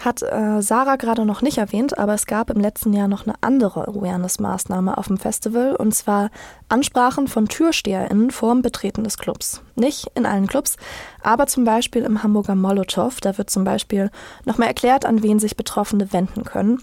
Hat 0.00 0.22
äh, 0.22 0.62
Sarah 0.62 0.94
gerade 0.94 1.24
noch 1.24 1.42
nicht 1.42 1.58
erwähnt, 1.58 1.98
aber 1.98 2.14
es 2.14 2.26
gab 2.26 2.50
im 2.50 2.60
letzten 2.60 2.92
Jahr 2.92 3.08
noch 3.08 3.26
eine 3.26 3.34
andere 3.40 3.88
Awareness-Maßnahme 3.88 4.96
auf 4.96 5.08
dem 5.08 5.18
Festival 5.18 5.74
und 5.74 5.92
zwar 5.92 6.30
Ansprachen 6.68 7.26
von 7.26 7.48
TürsteherInnen 7.48 8.30
vor 8.30 8.54
dem 8.54 8.62
Betreten 8.62 9.02
des 9.02 9.18
Clubs. 9.18 9.60
Nicht 9.74 10.06
in 10.14 10.24
allen 10.24 10.46
Clubs, 10.46 10.76
aber 11.22 11.48
zum 11.48 11.64
Beispiel 11.64 12.02
im 12.02 12.22
Hamburger 12.22 12.54
Molotow. 12.54 13.20
Da 13.20 13.38
wird 13.38 13.50
zum 13.50 13.64
Beispiel 13.64 14.10
nochmal 14.44 14.68
erklärt, 14.68 15.04
an 15.04 15.24
wen 15.24 15.40
sich 15.40 15.56
Betroffene 15.56 16.12
wenden 16.12 16.44
können. 16.44 16.80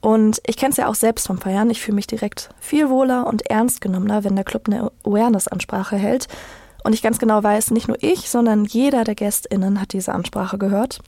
Und 0.00 0.40
ich 0.46 0.56
kenne 0.56 0.70
es 0.70 0.76
ja 0.76 0.88
auch 0.88 0.94
selbst 0.94 1.26
vom 1.26 1.38
Feiern. 1.38 1.70
Ich 1.70 1.80
fühle 1.80 1.96
mich 1.96 2.06
direkt 2.06 2.50
viel 2.60 2.88
wohler 2.88 3.26
und 3.26 3.50
ernst 3.50 3.80
genommener, 3.80 4.24
wenn 4.24 4.36
der 4.36 4.44
Club 4.44 4.68
eine 4.68 4.92
Awareness-Ansprache 5.04 5.96
hält. 5.96 6.28
Und 6.84 6.92
ich 6.92 7.02
ganz 7.02 7.18
genau 7.18 7.42
weiß, 7.42 7.72
nicht 7.72 7.88
nur 7.88 8.00
ich, 8.00 8.30
sondern 8.30 8.64
jeder 8.64 9.04
der 9.04 9.16
GästInnen 9.16 9.80
hat 9.80 9.92
diese 9.92 10.12
Ansprache 10.12 10.58
gehört. 10.58 11.00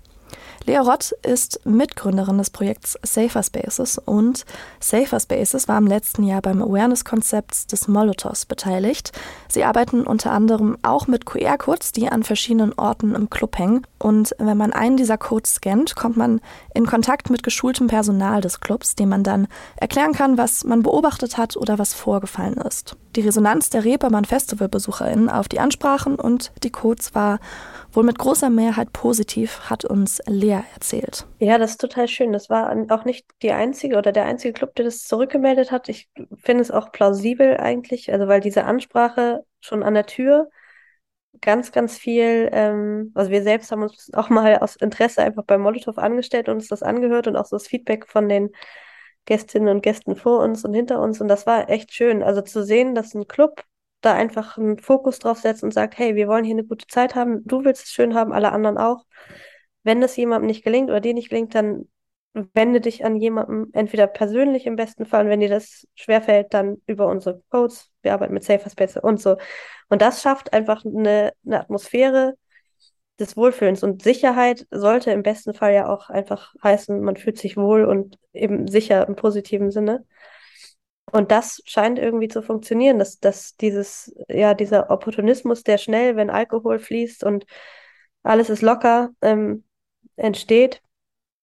Lea 0.67 0.77
Rott 0.77 1.13
ist 1.23 1.61
Mitgründerin 1.65 2.37
des 2.37 2.51
Projekts 2.51 2.99
Safer 3.03 3.43
Spaces 3.43 3.97
und 3.97 4.45
Safer 4.79 5.19
Spaces 5.19 5.69
war 5.69 5.79
im 5.79 5.87
letzten 5.87 6.23
Jahr 6.23 6.43
beim 6.43 6.63
Awareness-Konzept 6.63 7.73
des 7.73 7.89
Molotovs 7.89 8.45
beteiligt. 8.45 9.13
Sie 9.49 9.65
arbeiten 9.65 10.07
unter 10.07 10.33
anderem 10.33 10.77
auch 10.83 11.07
mit 11.07 11.25
QR-Codes, 11.25 11.93
die 11.93 12.09
an 12.09 12.23
verschiedenen 12.23 12.75
Orten 12.75 13.15
im 13.15 13.31
Club 13.31 13.59
hängen. 13.59 13.87
Und 13.99 14.35
wenn 14.39 14.57
man 14.57 14.73
einen 14.73 14.97
dieser 14.97 15.19
Codes 15.19 15.55
scannt, 15.55 15.97
kommt 15.97 16.17
man 16.17 16.41
in 16.75 16.87
Kontakt 16.87 17.31
mit 17.31 17.43
geschultem 17.43 17.87
Personal 17.87 18.43
des 18.43 18.61
Clubs, 18.61 18.95
dem 18.95 19.09
man 19.09 19.25
dann 19.25 19.49
erklären 19.77 20.13
kann, 20.13 20.37
was 20.37 20.65
man 20.65 20.83
beobachtet 20.83 21.39
hat 21.39 21.57
oder 21.57 21.79
was 21.79 21.95
vorgefallen 21.95 22.59
ist. 22.59 22.97
Die 23.17 23.23
Resonanz 23.23 23.71
der 23.71 23.85
Reeperbahn 23.85 24.25
Festival-BesucherInnen 24.25 25.31
auf 25.31 25.49
die 25.49 25.59
Ansprachen 25.59 26.15
und 26.15 26.53
die 26.63 26.71
Codes 26.71 27.15
war 27.15 27.41
wohl 27.93 28.05
mit 28.05 28.19
großer 28.19 28.51
Mehrheit 28.51 28.93
positiv, 28.93 29.63
hat 29.69 29.85
uns 29.85 30.21
Lea 30.27 30.50
erzählt. 30.75 31.27
Ja, 31.39 31.59
das 31.59 31.73
ist 31.73 31.81
total 31.81 32.09
schön. 32.09 32.33
Das 32.33 32.51
war 32.51 32.75
auch 32.91 33.05
nicht 33.05 33.27
die 33.43 33.53
einzige 33.53 33.97
oder 33.97 34.13
der 34.13 34.25
einzige 34.25 34.53
Club, 34.53 34.75
der 34.75 34.85
das 34.85 35.05
zurückgemeldet 35.05 35.71
hat. 35.71 35.89
Ich 35.89 36.09
finde 36.37 36.63
es 36.63 36.71
auch 36.71 36.93
plausibel 36.93 37.57
eigentlich, 37.57 38.13
also 38.13 38.27
weil 38.29 38.41
diese 38.41 38.65
Ansprache 38.65 39.45
schon 39.61 39.83
an 39.83 39.95
der 39.95 40.07
Tür 40.07 40.51
ganz, 41.41 41.73
ganz 41.73 41.97
viel, 41.99 42.49
ähm, 42.53 43.13
also 43.15 43.31
wir 43.31 43.43
selbst 43.43 43.71
haben 43.71 43.83
uns 43.83 44.11
auch 44.15 44.31
mal 44.31 44.59
aus 44.59 44.77
Interesse 44.77 45.23
einfach 45.23 45.45
bei 45.45 45.59
Molotow 45.59 45.97
angestellt 45.99 46.49
und 46.49 46.57
uns 46.57 46.69
das 46.69 46.83
angehört 46.83 47.27
und 47.27 47.37
auch 47.37 47.47
so 47.47 47.57
das 47.57 47.67
Feedback 47.67 48.07
von 48.07 48.29
den 48.29 48.51
Gästinnen 49.27 49.69
und 49.69 49.83
Gästen 49.83 50.17
vor 50.17 50.41
uns 50.41 50.65
und 50.65 50.75
hinter 50.75 51.01
uns. 51.01 51.21
Und 51.21 51.29
das 51.29 51.47
war 51.47 51.69
echt 51.69 51.93
schön. 51.93 52.23
Also 52.23 52.41
zu 52.41 52.65
sehen, 52.65 52.95
dass 52.95 53.15
ein 53.15 53.29
Club 53.29 53.65
da 54.01 54.15
einfach 54.15 54.57
einen 54.57 54.79
Fokus 54.79 55.19
drauf 55.19 55.39
setzt 55.39 55.63
und 55.63 55.73
sagt, 55.73 55.99
hey, 55.99 56.15
wir 56.17 56.27
wollen 56.27 56.45
hier 56.45 56.55
eine 56.55 56.65
gute 56.65 56.87
Zeit 56.87 57.15
haben, 57.15 57.43
du 57.47 57.65
willst 57.65 57.85
es 57.85 57.91
schön 57.91 58.15
haben, 58.15 58.33
alle 58.33 58.53
anderen 58.53 58.79
auch. 58.79 59.05
Wenn 59.83 60.01
das 60.01 60.17
jemandem 60.17 60.47
nicht 60.47 60.65
gelingt 60.65 60.91
oder 60.91 61.01
dir 61.01 61.15
nicht 61.15 61.31
gelingt, 61.31 61.55
dann 61.55 61.89
wende 62.33 62.81
dich 62.81 63.05
an 63.05 63.17
jemanden, 63.17 63.73
entweder 63.75 64.07
persönlich 64.07 64.67
im 64.67 64.77
besten 64.77 65.05
Fall, 65.05 65.25
und 65.25 65.31
wenn 65.31 65.41
dir 65.41 65.49
das 65.49 65.87
schwerfällt, 65.95 66.55
dann 66.55 66.81
über 66.87 67.07
unsere 67.09 67.43
Codes. 67.51 67.91
Wir 68.03 68.13
arbeiten 68.13 68.35
mit 68.35 68.45
Safer 68.45 68.71
Space 68.71 68.97
und 68.97 69.21
so. 69.21 69.37
Und 69.89 70.01
das 70.03 70.23
schafft 70.23 70.53
einfach 70.53 70.85
eine, 70.85 71.33
eine 71.45 71.61
Atmosphäre 71.61 72.35
des 73.19 73.37
Wohlfühlens. 73.37 73.83
Und 73.83 74.03
Sicherheit 74.03 74.67
sollte 74.71 75.11
im 75.11 75.23
besten 75.23 75.55
Fall 75.55 75.75
ja 75.75 75.89
auch 75.89 76.09
einfach 76.09 76.55
heißen, 76.63 77.01
man 77.01 77.17
fühlt 77.17 77.39
sich 77.39 77.57
wohl 77.57 77.85
und 77.85 78.19
eben 78.33 78.69
sicher 78.69 79.07
im 79.09 79.17
positiven 79.17 79.71
Sinne. 79.71 80.07
Und 81.13 81.33
das 81.33 81.61
scheint 81.65 81.99
irgendwie 81.99 82.29
zu 82.29 82.41
funktionieren, 82.43 82.99
dass, 83.01 83.19
dass 83.19 83.57
dieses, 83.57 84.15
ja, 84.29 84.55
dieser 84.55 84.91
Opportunismus, 84.91 85.65
der 85.65 85.77
schnell, 85.79 86.15
wenn 86.15 86.31
Alkohol 86.31 86.79
fließt 86.79 87.25
und 87.25 87.47
alles 88.23 88.49
ist 88.49 88.63
locker, 88.63 89.11
ähm, 89.21 89.65
entsteht, 90.17 90.83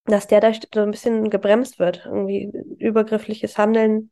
dass 0.06 0.28
der 0.28 0.42
da 0.42 0.52
so 0.54 0.82
ein 0.82 0.92
bisschen 0.92 1.30
gebremst 1.30 1.80
wird. 1.80 2.06
Irgendwie 2.06 2.52
übergriffliches 2.80 3.58
Handeln 3.58 4.12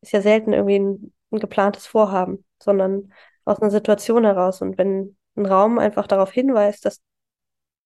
ist 0.00 0.12
ja 0.12 0.20
selten 0.22 0.52
irgendwie 0.52 0.78
ein, 0.78 1.12
ein 1.30 1.38
geplantes 1.38 1.86
Vorhaben, 1.86 2.44
sondern 2.62 3.12
aus 3.44 3.60
einer 3.60 3.70
Situation 3.70 4.24
heraus. 4.24 4.60
Und 4.62 4.78
wenn 4.78 5.16
ein 5.36 5.46
Raum 5.46 5.78
einfach 5.78 6.06
darauf 6.06 6.32
hinweist, 6.32 6.84
dass 6.84 7.00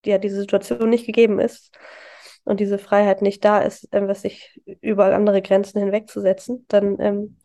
ja 0.04 0.18
diese 0.18 0.40
Situation 0.40 0.90
nicht 0.90 1.06
gegeben 1.06 1.38
ist, 1.38 1.76
und 2.44 2.60
diese 2.60 2.78
Freiheit 2.78 3.22
nicht 3.22 3.44
da 3.44 3.60
ist, 3.60 3.88
was 3.90 4.22
sich 4.22 4.60
über 4.80 5.14
andere 5.14 5.42
Grenzen 5.42 5.80
hinwegzusetzen, 5.80 6.66
dann 6.68 7.00
ähm, 7.00 7.36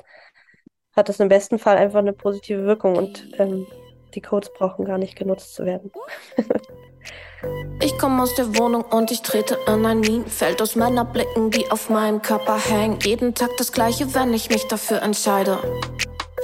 hat 0.96 1.10
das 1.10 1.20
im 1.20 1.30
besten 1.30 1.60
Fall 1.60 1.78
einfach 1.78 2.00
eine 2.00 2.14
positive 2.14 2.66
Wirkung 2.66 2.98
und 2.98 3.30
ähm, 3.40 3.66
die 4.14 4.22
Codes 4.22 4.52
brauchen 4.54 4.86
gar 4.86 4.98
nicht 4.98 5.16
genutzt 5.16 5.56
zu 5.56 5.66
werden. 5.66 5.92
Ich 7.82 7.98
komme 7.98 8.24
aus 8.24 8.36
der 8.36 8.58
Wohnung 8.58 8.84
und 8.84 9.12
ich 9.12 9.22
trete 9.22 9.58
in 9.68 9.86
ein 9.86 10.02
Minenfeld 10.02 10.62
aus 10.62 10.76
Männerblicken, 10.76 11.52
die 11.52 11.72
auf 11.72 11.90
meinem 11.90 12.22
Körper 12.22 12.58
hängen. 12.58 13.00
Jeden 13.02 13.36
Tag 13.36 13.52
das 13.58 13.72
gleiche, 13.72 14.14
wenn 14.14 14.34
ich 14.34 14.50
mich 14.50 14.68
dafür 14.68 15.02
entscheide. 15.02 15.58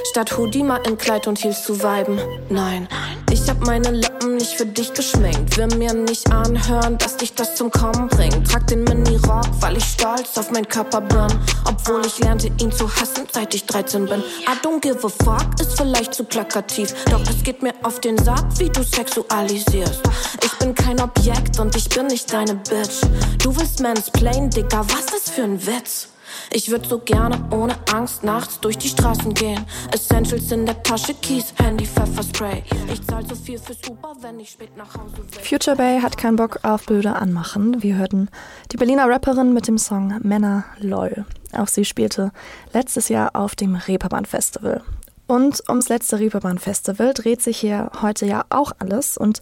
Statt 0.10 0.38
Hoodie 0.38 0.64
mal 0.64 0.82
in 0.86 0.98
Kleid 0.98 1.26
und 1.28 1.44
Heels 1.44 1.64
zu 1.64 1.82
weiben. 1.82 2.20
Nein, 2.50 2.88
ich 3.32 3.50
hab 3.50 3.66
meine 3.66 3.90
Lippen 3.90 4.36
nicht 4.38 4.54
für 4.54 4.66
dich 4.66 4.94
geschminkt. 4.94 5.58
Will 5.58 5.68
mir 5.78 5.94
nicht 5.94 6.32
anhören, 6.32 6.98
dass 7.00 7.18
dich 7.18 7.34
das 7.34 7.56
zum 7.56 7.72
Kommen 7.72 8.08
bringt. 8.08 8.48
Trag 8.50 8.68
den 8.68 8.84
Mini-Rock, 8.84 9.48
weil 9.62 9.78
ich 9.78 9.84
stolz 9.84 10.38
auf 10.38 10.52
mein 10.52 10.68
Körper 10.68 11.02
burn. 11.02 11.34
Obwohl 11.66 12.06
ich 12.06 12.20
lernte 12.20 12.52
ihn 12.60 12.72
zu 12.72 12.88
hassen, 12.88 13.28
seit 13.32 13.56
ich 13.56 13.66
13 13.66 14.06
bin. 14.06 14.20
I 14.20 14.56
don't 14.64 14.80
give 14.80 15.00
a 15.06 15.10
fuck 15.10 15.60
ist 15.60 15.76
vielleicht 15.76 16.14
zu 16.14 16.24
plakativ. 16.24 16.94
Doch 17.10 17.22
es 17.24 17.44
geht 17.44 17.64
mir 17.64 17.74
auf 17.82 18.00
den 18.00 18.18
Sack, 18.20 18.46
wie 18.60 18.70
du 18.70 18.84
sexualisierst. 18.84 20.02
Ich 20.44 20.54
bin 20.60 20.76
kein 20.76 21.02
Objekt 21.02 21.60
und 21.60 21.76
ich 21.76 21.90
bin 21.90 22.08
nicht 22.08 22.32
deine 22.32 22.56
Bitch. 22.56 23.02
Du 23.42 23.56
willst 23.58 23.82
mansplain, 23.82 24.52
Digga, 24.52 24.86
was 24.88 25.14
ist 25.16 25.32
für 25.32 25.44
ein 25.44 25.66
Witz? 25.66 26.10
Ich 26.52 26.70
würde 26.70 26.88
so 26.88 27.00
gerne 27.00 27.38
ohne 27.52 27.76
Angst 27.94 28.24
nachts 28.24 28.60
durch 28.60 28.78
die 28.78 28.90
Straßen 28.90 29.34
gehen. 29.34 29.66
Essentials 29.94 30.52
in 30.52 30.66
der 30.66 30.82
Tasche, 30.84 31.14
Keys, 31.14 31.54
Handy, 31.62 31.86
Pfefferspray. 31.86 32.64
Ich 32.92 33.06
zahl 33.06 33.26
so 33.28 33.36
viel 33.36 33.58
fürs 33.58 33.80
Uber, 33.90 34.16
wenn 34.22 34.40
ich 34.40 34.52
spät 34.52 34.76
nach 34.78 34.94
Hause 34.94 35.18
will. 35.18 35.44
Future 35.44 35.76
Bay 35.76 36.00
hat 36.02 36.18
keinen 36.18 36.36
Bock 36.36 36.60
auf 36.64 36.86
blöde 36.86 37.16
Anmachen. 37.16 37.82
Wir 37.84 37.96
hörten 37.96 38.30
die 38.72 38.78
Berliner 38.78 39.10
Rapperin 39.10 39.54
mit 39.54 39.68
dem 39.68 39.78
Song 39.78 40.20
Männer 40.22 40.66
LOL. 40.80 41.26
Auch 41.54 41.68
sie 41.68 41.86
spielte 41.86 42.32
letztes 42.74 43.10
Jahr 43.10 43.36
auf 43.36 43.56
dem 43.56 43.76
Reeperbahn 43.76 44.26
Festival. 44.26 44.82
Und 45.28 45.64
ums 45.68 45.90
letzte 45.90 46.20
Reeperbahn 46.20 46.60
Festival 46.60 47.14
dreht 47.14 47.42
sich 47.42 47.58
hier 47.58 47.92
heute 48.02 48.26
ja 48.26 48.46
auch 48.50 48.72
alles. 48.80 49.18
Und 49.18 49.42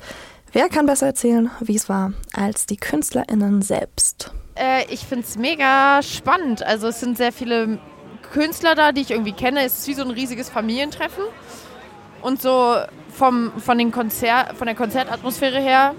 wer 0.52 0.70
kann 0.70 0.86
besser 0.86 1.08
erzählen, 1.08 1.52
wie 1.60 1.76
es 1.76 1.90
war, 1.90 2.14
als 2.34 2.66
die 2.66 2.78
KünstlerInnen 2.78 3.62
selbst? 3.62 4.32
Äh, 4.56 4.86
ich 4.92 5.02
finde 5.02 5.26
es 5.26 5.38
mega 5.38 6.02
spannend. 6.04 6.64
Also 6.64 6.88
es 6.88 7.00
sind 7.00 7.18
sehr 7.18 7.32
viele 7.32 7.80
Künstler 8.32 8.76
da, 8.76 8.92
die 8.92 9.02
ich 9.02 9.12
irgendwie 9.12 9.34
kenne. 9.34 9.64
Es 9.64 9.80
ist 9.80 9.88
wie 9.88 9.94
so 9.94 10.04
ein 10.04 10.12
riesiges 10.12 10.50
Familientreffen. 10.50 11.24
Und 12.22 12.42
so 12.42 12.78
vom, 13.12 13.52
von, 13.60 13.78
den 13.78 13.92
Konzert, 13.92 14.56
von 14.58 14.66
der 14.66 14.76
Konzertatmosphäre 14.76 15.60
her 15.60 15.94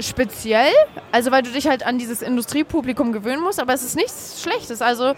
speziell. 0.00 0.72
Also 1.12 1.30
weil 1.30 1.42
du 1.42 1.50
dich 1.50 1.68
halt 1.68 1.86
an 1.86 1.98
dieses 1.98 2.22
Industriepublikum 2.22 3.12
gewöhnen 3.12 3.42
musst. 3.42 3.60
Aber 3.60 3.72
es 3.72 3.82
ist 3.82 3.96
nichts 3.96 4.42
Schlechtes. 4.42 4.82
Also 4.82 5.14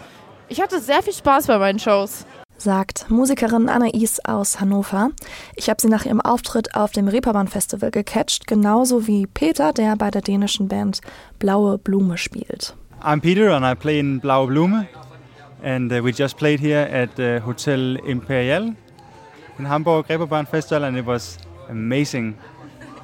ich 0.47 0.61
hatte 0.61 0.79
sehr 0.79 1.01
viel 1.01 1.13
Spaß 1.13 1.47
bei 1.47 1.57
meinen 1.57 1.79
Shows 1.79 2.25
sagt 2.57 3.09
Musikerin 3.09 3.69
Anais 3.69 4.19
aus 4.23 4.59
Hannover. 4.59 5.11
Ich 5.55 5.69
habe 5.69 5.81
sie 5.81 5.87
nach 5.87 6.05
ihrem 6.05 6.21
Auftritt 6.21 6.75
auf 6.75 6.91
dem 6.91 7.07
Reeperbahn 7.07 7.47
Festival 7.47 7.91
gecatcht, 7.91 8.47
genauso 8.47 9.07
wie 9.07 9.27
Peter, 9.27 9.73
der 9.73 9.95
bei 9.95 10.11
der 10.11 10.21
dänischen 10.21 10.67
Band 10.67 11.01
Blaue 11.39 11.77
Blume 11.77 12.17
spielt. 12.17 12.75
I'm 13.01 13.21
Peter 13.21 13.55
and 13.55 13.65
I 13.65 13.75
play 13.75 13.99
in 13.99 14.19
Blaue 14.19 14.47
Blume 14.47 14.87
and 15.63 15.91
uh, 15.91 16.03
we 16.03 16.11
just 16.11 16.37
played 16.37 16.59
here 16.59 16.87
at 16.91 17.15
the 17.17 17.39
Hotel 17.45 17.97
Imperial 18.07 18.73
in 19.59 19.65
Hamburg 19.65 20.07
Reeperbahn 20.07 20.47
Festival 20.47 20.85
and 20.85 20.97
it 20.97 21.05
was 21.05 21.37
amazing. 21.69 22.35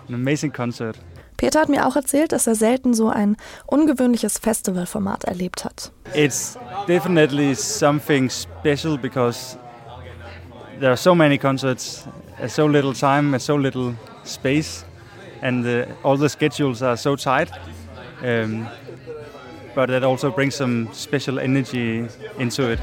An 0.08 0.16
amazing 0.16 0.52
concert. 0.52 0.98
Peter 1.42 1.62
hat 1.62 1.70
mir 1.70 1.88
auch 1.88 1.96
erzählt, 1.96 2.34
dass 2.34 2.46
er 2.46 2.54
selten 2.54 2.94
so 2.94 3.10
ein 3.10 3.36
ungewöhnliches 3.66 4.38
Festivalformat 4.38 5.24
erlebt 5.24 5.66
hat. 5.66 5.92
It's 6.14 6.56
definitely 6.88 7.56
something 7.56 8.30
special 8.30 8.96
because 8.96 9.58
there 10.80 10.92
are 10.92 10.98
so 10.98 11.16
many 11.16 11.40
concerts 11.40 12.08
so 12.48 12.68
little 12.68 12.94
time, 12.94 13.40
so 13.40 13.58
little 13.58 13.96
space, 14.24 14.86
and 15.42 15.66
uh, 15.66 15.88
all 16.04 16.16
the 16.16 16.30
schedules 16.30 16.84
are 16.84 16.96
so 16.96 17.16
tight. 17.16 17.50
Um, 18.24 18.68
but 19.74 19.90
that 19.90 20.04
also 20.04 20.30
brings 20.30 20.54
some 20.56 20.90
special 20.94 21.40
energy 21.40 22.08
into 22.38 22.70
it, 22.70 22.80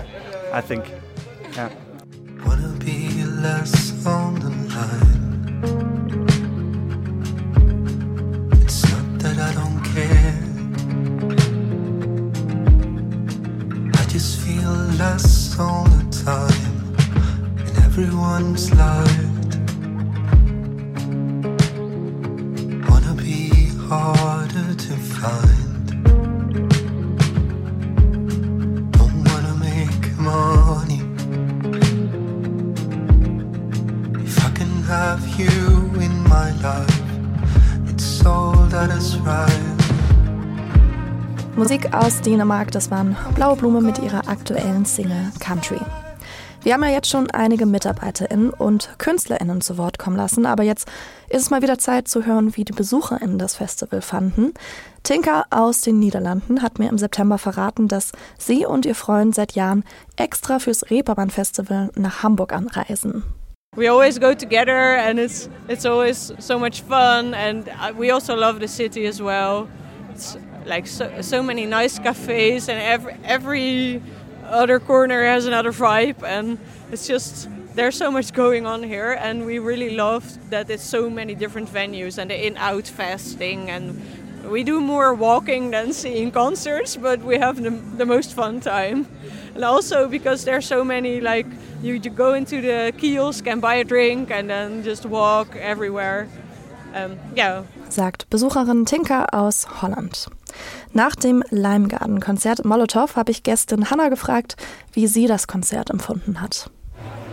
I 0.53 0.63
think. 0.63 0.85
Yeah. 1.55 1.69
Everyone's 18.39 18.71
life. 18.75 19.25
Wanna 22.89 23.15
be 23.15 23.51
harder 23.89 24.75
to 24.75 24.95
find. 25.15 25.87
Don't 28.93 29.25
wanna 29.29 29.55
make 29.59 30.19
money. 30.19 31.03
If 34.25 34.45
I 34.47 34.51
can 34.51 34.83
have 34.85 35.23
you 35.39 35.57
in 36.01 36.15
my 36.29 36.53
life, 36.63 37.03
it's 37.89 38.25
all 38.25 38.55
that 38.71 38.91
is 38.91 39.19
right. 39.21 39.75
Musik 41.57 41.93
aus 41.93 42.21
Dänemark, 42.21 42.71
das 42.71 42.89
waren 42.93 43.17
Blaue 43.35 43.57
Blume 43.57 43.81
mit 43.81 43.99
ihrer 43.99 44.29
aktuellen 44.29 44.85
Single 44.85 45.33
Country. 45.41 45.81
Wir 46.63 46.75
haben 46.75 46.83
ja 46.83 46.91
jetzt 46.91 47.09
schon 47.09 47.31
einige 47.31 47.67
MitarbeiterInnen 47.67 48.51
und 48.51 48.91
KünstlerInnen 48.99 49.61
zu 49.61 49.79
Wort 49.79 49.99
kommen 49.99 50.17
lassen, 50.17 50.45
aber 50.45 50.65
jetzt 50.65 50.89
ist 51.29 51.43
es 51.43 51.51
mal 51.51 51.63
wieder 51.63 51.79
Zeit 51.79 52.09
zu 52.09 52.27
hören, 52.27 52.57
wie 52.57 52.65
die 52.65 52.73
BesucherInnen 52.73 53.39
das 53.39 53.55
Festival 53.55 54.03
fanden. 54.03 54.55
Tinka 55.05 55.45
aus 55.51 55.83
den 55.83 56.01
Niederlanden 56.01 56.61
hat 56.61 56.81
mir 56.81 56.89
im 56.89 56.99
September 56.99 57.39
verraten, 57.39 57.87
dass 57.87 58.11
sie 58.39 58.67
und 58.67 58.87
ihr 58.87 58.97
Freund 58.97 59.37
seit 59.37 59.53
Jahren 59.53 59.85
extra 60.17 60.59
fürs 60.59 60.91
Reeperbahn 60.91 61.31
Festival 61.31 61.91
nach 61.95 62.25
Hamburg 62.25 62.53
anreisen. 62.53 63.23
We 63.77 63.89
always 63.89 64.19
go 64.19 64.35
together 64.35 64.99
and 64.99 65.21
it's 65.21 65.49
it's 65.69 65.87
always 65.87 66.35
so 66.39 66.59
much 66.59 66.83
fun 66.83 67.35
and 67.35 67.69
uh, 67.69 67.93
we 67.97 68.13
also 68.13 68.35
love 68.35 68.59
the 68.59 68.67
city 68.67 69.07
as 69.07 69.21
well. 69.21 69.69
It's 70.13 70.37
like 70.67 70.89
so, 70.89 71.05
so 71.21 71.43
many 71.43 71.65
nice 71.65 72.03
cafes 72.03 72.69
and 72.69 72.81
every 72.81 73.15
every 73.25 74.03
other 74.49 74.79
corner 74.79 75.25
has 75.25 75.47
another 75.47 75.73
vibe 75.73 76.23
and 76.23 76.59
it's 76.91 77.07
just 77.07 77.49
there's 77.75 77.97
so 77.97 78.11
much 78.11 78.33
going 78.33 78.67
on 78.67 78.83
here 78.83 79.13
and 79.13 79.47
we 79.47 79.59
really 79.59 79.91
love 79.91 80.25
that 80.51 80.69
it's 80.69 80.83
so 80.83 81.09
many 81.09 81.35
different 81.35 81.69
venues 81.73 82.19
and 82.19 82.31
the 82.31 82.47
in-out 82.47 82.87
fasting 82.87 83.71
and 83.71 84.01
we 84.51 84.65
do 84.65 84.81
more 84.81 85.15
walking 85.15 85.71
than 85.71 85.93
seeing 85.93 86.31
concerts 86.31 86.97
but 86.97 87.21
we 87.23 87.39
have 87.39 87.63
the, 87.63 87.71
the 87.71 88.07
most 88.07 88.35
fun 88.35 88.61
time. 88.61 89.07
And 89.55 89.65
also 89.65 90.09
because 90.09 90.45
there's 90.45 90.67
so 90.67 90.85
many 90.85 91.21
like 91.21 91.47
you, 91.83 91.95
you 91.95 92.11
go 92.11 92.35
into 92.35 92.61
the 92.61 92.93
kiosk 92.97 93.47
and 93.47 93.61
buy 93.61 93.77
a 93.77 93.85
drink 93.85 94.31
and 94.31 94.49
then 94.49 94.83
just 94.83 95.05
walk 95.07 95.55
everywhere. 95.57 96.29
Um, 96.95 97.19
yeah 97.35 97.65
sagt 97.93 98.31
Besucherin 98.31 98.87
Tinka 98.87 99.27
aus 99.33 99.67
Holland. 99.83 100.29
Nach 100.93 101.15
dem 101.15 101.43
Limegarden-Konzert 101.51 102.65
Molotow 102.65 103.17
habe 103.17 103.31
ich 103.31 103.43
Gästin 103.43 103.91
Hanna 103.91 104.09
gefragt, 104.09 104.57
wie 104.93 105.07
sie 105.07 105.27
das 105.27 105.47
Konzert 105.47 105.91
empfunden 105.91 106.41
hat. 106.41 106.71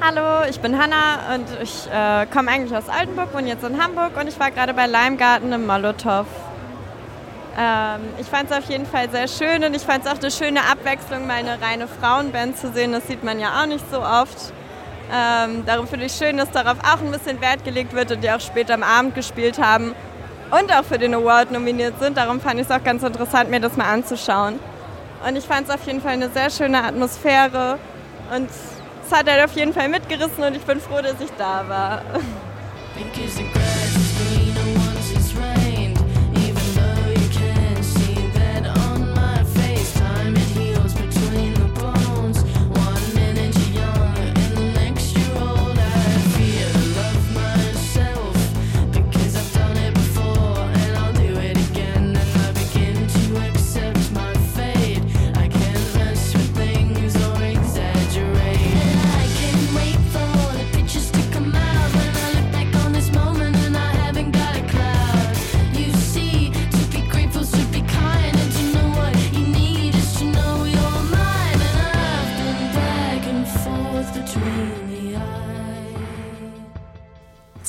Hallo, 0.01 0.47
ich 0.49 0.59
bin 0.59 0.77
Hanna 0.77 1.35
und 1.35 1.45
ich 1.61 1.87
äh, 1.91 2.25
komme 2.27 2.51
eigentlich 2.51 2.75
aus 2.75 2.89
Altenburg, 2.89 3.33
wohne 3.33 3.47
jetzt 3.47 3.63
in 3.63 3.81
Hamburg 3.81 4.11
und 4.19 4.27
ich 4.27 4.39
war 4.39 4.51
gerade 4.51 4.73
bei 4.73 4.87
Limegarden 4.87 5.51
im 5.53 5.65
Molotow. 5.65 6.27
Ähm, 7.57 8.01
ich 8.19 8.27
fand 8.27 8.51
es 8.51 8.57
auf 8.57 8.69
jeden 8.69 8.85
Fall 8.85 9.09
sehr 9.09 9.27
schön 9.27 9.63
und 9.63 9.73
ich 9.73 9.81
fand 9.81 10.05
es 10.05 10.11
auch 10.11 10.19
eine 10.19 10.29
schöne 10.29 10.59
Abwechslung, 10.69 11.25
mal 11.25 11.35
eine 11.35 11.61
reine 11.61 11.87
Frauenband 11.87 12.57
zu 12.57 12.71
sehen. 12.73 12.91
Das 12.91 13.07
sieht 13.07 13.23
man 13.23 13.39
ja 13.39 13.61
auch 13.61 13.67
nicht 13.67 13.85
so 13.89 14.01
oft. 14.01 14.53
Ähm, 15.13 15.63
darum 15.65 15.87
finde 15.87 16.07
ich 16.07 16.11
schön, 16.11 16.37
dass 16.37 16.51
darauf 16.51 16.77
auch 16.79 16.99
ein 17.01 17.11
bisschen 17.11 17.39
Wert 17.39 17.63
gelegt 17.63 17.93
wird 17.93 18.11
und 18.11 18.23
die 18.23 18.29
auch 18.29 18.41
später 18.41 18.73
am 18.73 18.83
Abend 18.83 19.15
gespielt 19.15 19.59
haben 19.59 19.95
und 20.59 20.71
auch 20.71 20.83
für 20.83 20.97
den 20.97 21.13
Award 21.13 21.51
nominiert 21.51 21.99
sind. 21.99 22.17
Darum 22.17 22.39
fand 22.39 22.59
ich 22.59 22.67
es 22.67 22.71
auch 22.71 22.83
ganz 22.83 23.03
interessant, 23.03 23.49
mir 23.49 23.59
das 23.59 23.75
mal 23.75 23.91
anzuschauen. 23.91 24.59
Und 25.27 25.35
ich 25.35 25.45
fand 25.45 25.67
es 25.67 25.73
auf 25.73 25.85
jeden 25.85 26.01
Fall 26.01 26.13
eine 26.13 26.29
sehr 26.29 26.49
schöne 26.49 26.83
Atmosphäre 26.83 27.77
und 28.35 28.49
es 28.49 29.15
hat 29.15 29.29
halt 29.29 29.43
auf 29.43 29.55
jeden 29.55 29.73
Fall 29.73 29.89
mitgerissen 29.89 30.43
und 30.43 30.55
ich 30.55 30.63
bin 30.63 30.79
froh, 30.79 31.01
dass 31.01 31.19
ich 31.19 31.31
da 31.37 31.63
war. 31.67 32.01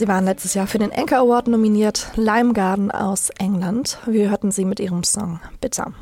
Sie 0.07 0.13
waren 0.13 0.25
letztes 0.25 0.55
Jahr 0.55 0.69
für 0.69 0.79
den 0.79 0.93
Anchor 0.93 1.19
Award 1.19 1.49
nominiert, 1.49 2.13
Lime 2.15 2.53
Garden 2.53 2.93
aus 2.93 3.31
England. 3.41 3.99
Wir 4.07 4.31
hörten 4.31 4.53
sie 4.53 4.65
mit 4.65 4.79
ihrem 4.79 5.03
Song 5.03 5.41
Bitter. 5.61 5.93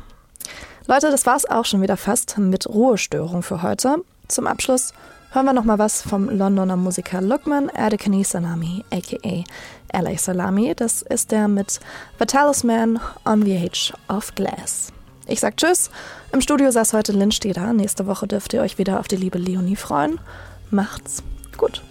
Leute, 0.85 1.09
das 1.09 1.25
war's 1.25 1.49
auch 1.49 1.65
schon 1.65 1.81
wieder 1.81 1.97
fast 1.97 2.37
mit 2.37 2.69
Ruhestörung 2.69 3.41
für 3.41 3.63
heute. 3.63 3.95
Zum 4.27 4.45
Abschluss 4.45 4.93
hören 5.31 5.47
wir 5.47 5.53
noch 5.53 5.63
mal 5.63 5.79
was 5.79 6.03
vom 6.03 6.29
Londoner 6.29 6.75
Musiker 6.75 7.19
Lukman 7.19 7.67
Erdekani 7.69 8.23
Salami, 8.23 8.85
aka 8.91 9.43
LA 9.91 10.17
Salami. 10.19 10.75
Das 10.75 11.01
ist 11.01 11.31
der 11.31 11.47
mit 11.47 11.79
The 12.19 12.27
Talisman 12.27 12.99
on 13.25 13.41
VH 13.41 13.97
of 14.07 14.35
Glass. 14.35 14.93
Ich 15.25 15.39
sag 15.39 15.57
Tschüss. 15.57 15.89
Im 16.31 16.41
Studio 16.41 16.69
saß 16.69 16.93
heute 16.93 17.11
Lynn 17.11 17.31
Steder. 17.31 17.73
Nächste 17.73 18.05
Woche 18.05 18.27
dürft 18.27 18.53
ihr 18.53 18.61
euch 18.61 18.77
wieder 18.77 18.99
auf 18.99 19.07
die 19.07 19.15
liebe 19.15 19.39
Leonie 19.39 19.75
freuen. 19.75 20.19
Macht's 20.69 21.23
gut. 21.57 21.81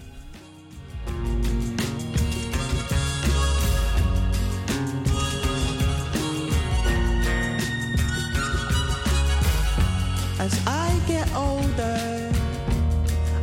As 10.44 10.60
I 10.66 11.00
get 11.06 11.26
older, 11.34 12.30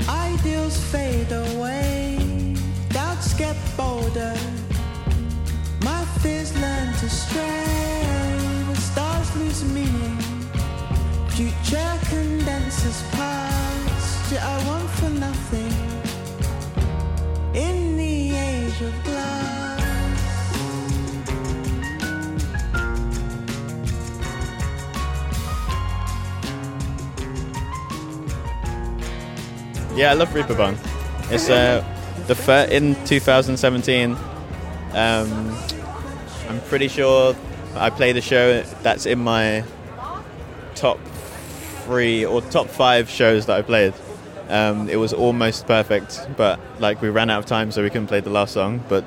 ideals 0.08 0.78
fade 0.92 1.32
away, 1.32 2.56
doubts 2.90 3.34
get 3.34 3.56
bolder, 3.76 4.38
my 5.84 6.06
fears 6.22 6.56
learn 6.62 6.94
to 7.02 7.10
stray, 7.10 8.44
the 8.70 8.76
stars 8.76 9.36
lose 9.38 9.64
meaning, 9.74 10.20
future 11.30 11.94
condenses 12.12 13.02
past, 13.14 14.32
yet 14.32 14.44
I 14.44 14.68
want 14.68 14.88
for 14.92 15.10
nothing 15.10 15.71
Yeah, 30.02 30.10
I 30.10 30.14
love 30.16 30.30
Reeperbahn. 30.30 30.80
It's 31.32 31.48
uh, 31.48 31.86
the 32.26 32.34
fir- 32.34 32.68
in 32.72 32.96
2017. 33.06 34.14
Um, 34.94 35.58
I'm 36.50 36.60
pretty 36.62 36.88
sure 36.88 37.36
I 37.76 37.92
played 37.92 38.18
a 38.18 38.22
show 38.22 38.64
that's 38.82 39.06
in 39.06 39.20
my 39.20 39.64
top 40.74 41.00
three 41.86 42.26
or 42.26 42.42
top 42.42 42.68
five 42.68 43.12
shows 43.12 43.46
that 43.46 43.60
I 43.60 43.62
played. 43.62 43.94
Um, 44.50 44.90
it 44.90 44.96
was 44.96 45.14
almost 45.14 45.68
perfect, 45.68 46.20
but 46.36 46.60
like 46.80 47.00
we 47.04 47.10
ran 47.10 47.30
out 47.30 47.38
of 47.38 47.46
time, 47.46 47.72
so 47.72 47.84
we 47.84 47.92
couldn't 47.92 48.08
play 48.08 48.22
the 48.22 48.32
last 48.32 48.56
song. 48.56 48.84
But 48.90 49.06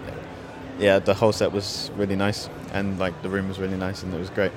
yeah, 0.78 1.00
the 1.00 1.14
whole 1.14 1.33
set 1.33 1.50
was 1.50 1.90
really 1.96 2.14
nice, 2.14 2.48
and 2.72 3.00
like 3.00 3.20
the 3.22 3.28
room 3.28 3.48
was 3.48 3.59
really 3.59 3.76
nice, 3.76 4.04
and 4.04 4.14
it 4.14 4.18
was 4.20 4.30
great. 4.30 4.52